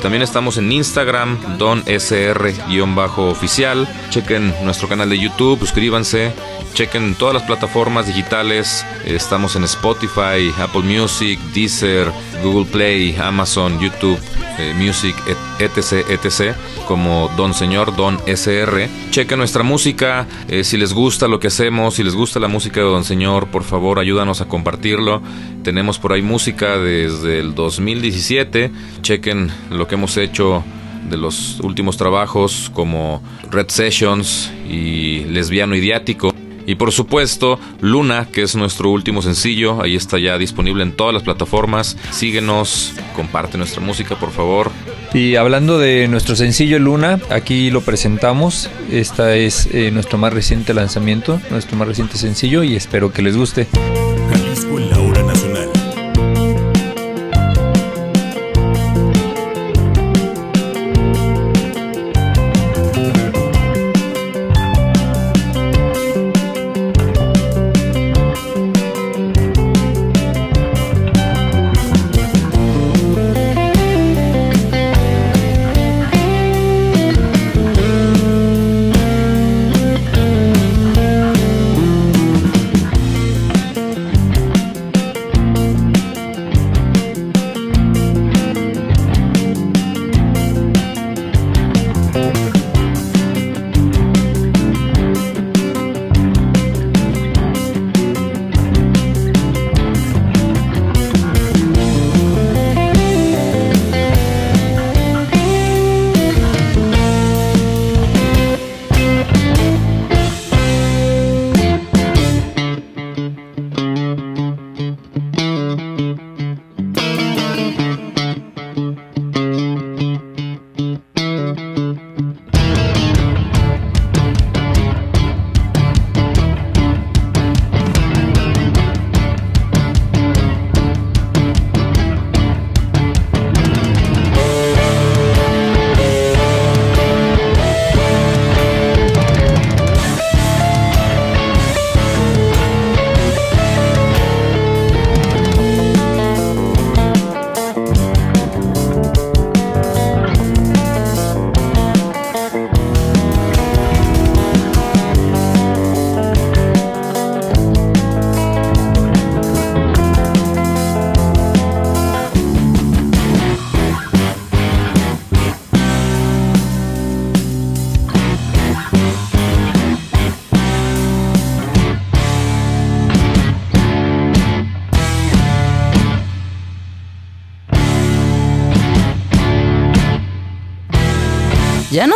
También 0.00 0.22
estamos 0.22 0.56
en 0.56 0.72
Instagram, 0.72 1.58
donsr-oficial. 1.58 3.86
Chequen 4.08 4.54
nuestro 4.64 4.88
canal 4.88 5.10
de 5.10 5.18
YouTube, 5.18 5.60
suscríbanse. 5.60 6.32
Chequen 6.72 7.16
todas 7.16 7.34
las 7.34 7.42
plataformas 7.42 8.06
digitales. 8.06 8.86
Estamos 9.04 9.56
en 9.56 9.64
Spotify, 9.64 10.50
Apple 10.58 10.84
Music, 10.84 11.38
Deezer, 11.52 12.10
Google 12.42 12.66
Play, 12.70 13.16
Amazon, 13.20 13.78
YouTube, 13.80 14.18
eh, 14.58 14.74
Music, 14.76 15.14
et- 15.28 15.62
etc, 15.76 16.04
etc, 16.10 16.54
como 16.86 17.30
Don 17.36 17.54
Señor, 17.54 17.94
Don 17.96 18.18
SR. 18.26 18.88
Chequen 19.10 19.38
nuestra 19.38 19.62
música, 19.62 20.26
eh, 20.48 20.64
si 20.64 20.76
les 20.76 20.92
gusta 20.92 21.28
lo 21.28 21.38
que 21.40 21.48
hacemos, 21.48 21.94
si 21.94 22.02
les 22.04 22.14
gusta 22.14 22.40
la 22.40 22.48
música 22.48 22.80
de 22.80 22.86
Don 22.86 23.04
Señor, 23.04 23.46
por 23.48 23.64
favor 23.64 23.98
ayúdanos 23.98 24.40
a 24.40 24.46
compartirlo. 24.48 25.22
Tenemos 25.62 25.98
por 25.98 26.12
ahí 26.12 26.22
música 26.22 26.76
desde 26.78 27.38
el 27.40 27.54
2017. 27.54 28.70
Chequen 29.02 29.50
lo 29.70 29.86
que 29.86 29.94
hemos 29.94 30.16
hecho 30.16 30.64
de 31.08 31.16
los 31.16 31.58
últimos 31.60 31.96
trabajos 31.96 32.70
como 32.74 33.22
Red 33.50 33.68
Sessions 33.68 34.50
y 34.68 35.24
Lesbiano 35.24 35.74
Idiático. 35.74 36.32
Y 36.72 36.74
por 36.74 36.90
supuesto, 36.90 37.60
Luna, 37.82 38.28
que 38.32 38.40
es 38.40 38.56
nuestro 38.56 38.88
último 38.88 39.20
sencillo, 39.20 39.82
ahí 39.82 39.94
está 39.94 40.18
ya 40.18 40.38
disponible 40.38 40.82
en 40.82 40.92
todas 40.92 41.12
las 41.12 41.22
plataformas. 41.22 41.98
Síguenos, 42.12 42.94
comparte 43.14 43.58
nuestra 43.58 43.82
música, 43.82 44.18
por 44.18 44.30
favor. 44.30 44.70
Y 45.12 45.36
hablando 45.36 45.78
de 45.78 46.08
nuestro 46.08 46.34
sencillo 46.34 46.78
Luna, 46.78 47.20
aquí 47.28 47.70
lo 47.70 47.82
presentamos. 47.82 48.70
Esta 48.90 49.36
es 49.36 49.68
eh, 49.74 49.90
nuestro 49.90 50.16
más 50.16 50.32
reciente 50.32 50.72
lanzamiento, 50.72 51.42
nuestro 51.50 51.76
más 51.76 51.88
reciente 51.88 52.16
sencillo 52.16 52.62
y 52.62 52.74
espero 52.74 53.12
que 53.12 53.20
les 53.20 53.36
guste. 53.36 53.68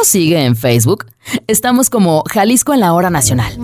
Nos 0.06 0.12
sigue 0.12 0.44
en 0.44 0.54
Facebook? 0.54 1.06
Estamos 1.48 1.90
como 1.90 2.22
Jalisco 2.30 2.72
en 2.72 2.78
la 2.78 2.92
hora 2.92 3.10
nacional. 3.10 3.58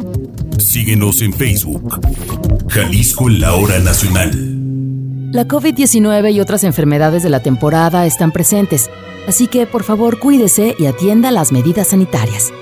Síguenos 0.58 1.22
en 1.22 1.32
Facebook. 1.32 2.00
Jalisco 2.68 3.28
en 3.28 3.40
la 3.40 3.54
hora 3.54 3.78
nacional. 3.78 4.32
La 5.32 5.46
COVID-19 5.46 6.32
y 6.32 6.40
otras 6.40 6.64
enfermedades 6.64 7.22
de 7.22 7.30
la 7.30 7.40
temporada 7.40 8.06
están 8.06 8.32
presentes, 8.32 8.90
así 9.28 9.46
que 9.46 9.66
por 9.66 9.84
favor 9.84 10.18
cuídese 10.18 10.74
y 10.80 10.86
atienda 10.86 11.30
las 11.30 11.52
medidas 11.52 11.88
sanitarias. 11.88 12.52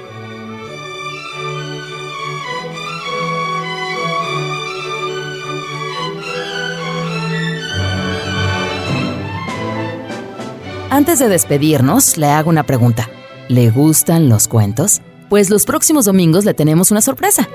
Antes 10.90 11.18
de 11.18 11.28
despedirnos, 11.28 12.18
le 12.18 12.26
hago 12.26 12.50
una 12.50 12.64
pregunta. 12.64 13.08
¿Le 13.50 13.68
gustan 13.68 14.28
los 14.28 14.46
cuentos? 14.46 15.02
Pues 15.28 15.50
los 15.50 15.64
próximos 15.64 16.04
domingos 16.04 16.44
le 16.44 16.54
tenemos 16.54 16.92
una 16.92 17.00
sorpresa. 17.00 17.48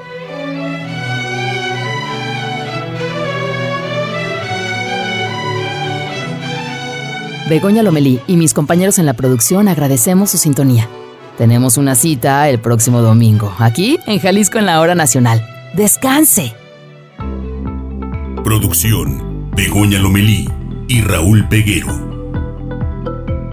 Begoña 7.48 7.82
Lomelí 7.82 8.20
y 8.28 8.36
mis 8.36 8.54
compañeros 8.54 9.00
en 9.00 9.06
la 9.06 9.14
producción 9.14 9.70
agradecemos 9.70 10.32
su 10.32 10.38
sintonía. 10.38 10.90
Tenemos 11.38 11.78
una 11.78 11.96
cita 11.96 12.50
el 12.50 12.60
próximo 12.60 13.02
domingo, 13.02 13.56
aquí 13.58 13.98
en 14.06 14.20
Jalisco 14.20 14.60
en 14.60 14.66
la 14.66 14.82
Hora 14.82 14.96
Nacional. 14.96 15.48
¡Descanse! 15.76 16.54
Producción: 18.44 19.50
Begoña 19.56 20.00
Lomelí 20.00 20.50
y 20.90 21.02
Raúl 21.04 21.48
Peguero. 21.48 22.34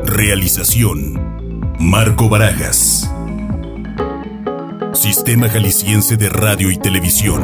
Realización: 0.05 1.22
Marco 1.83 2.29
Barajas. 2.29 3.11
Sistema 4.93 5.49
Jalisciense 5.49 6.17
de 6.17 6.29
Radio 6.29 6.71
y 6.71 6.77
Televisión. 6.77 7.43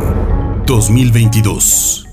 2022. 0.64 2.07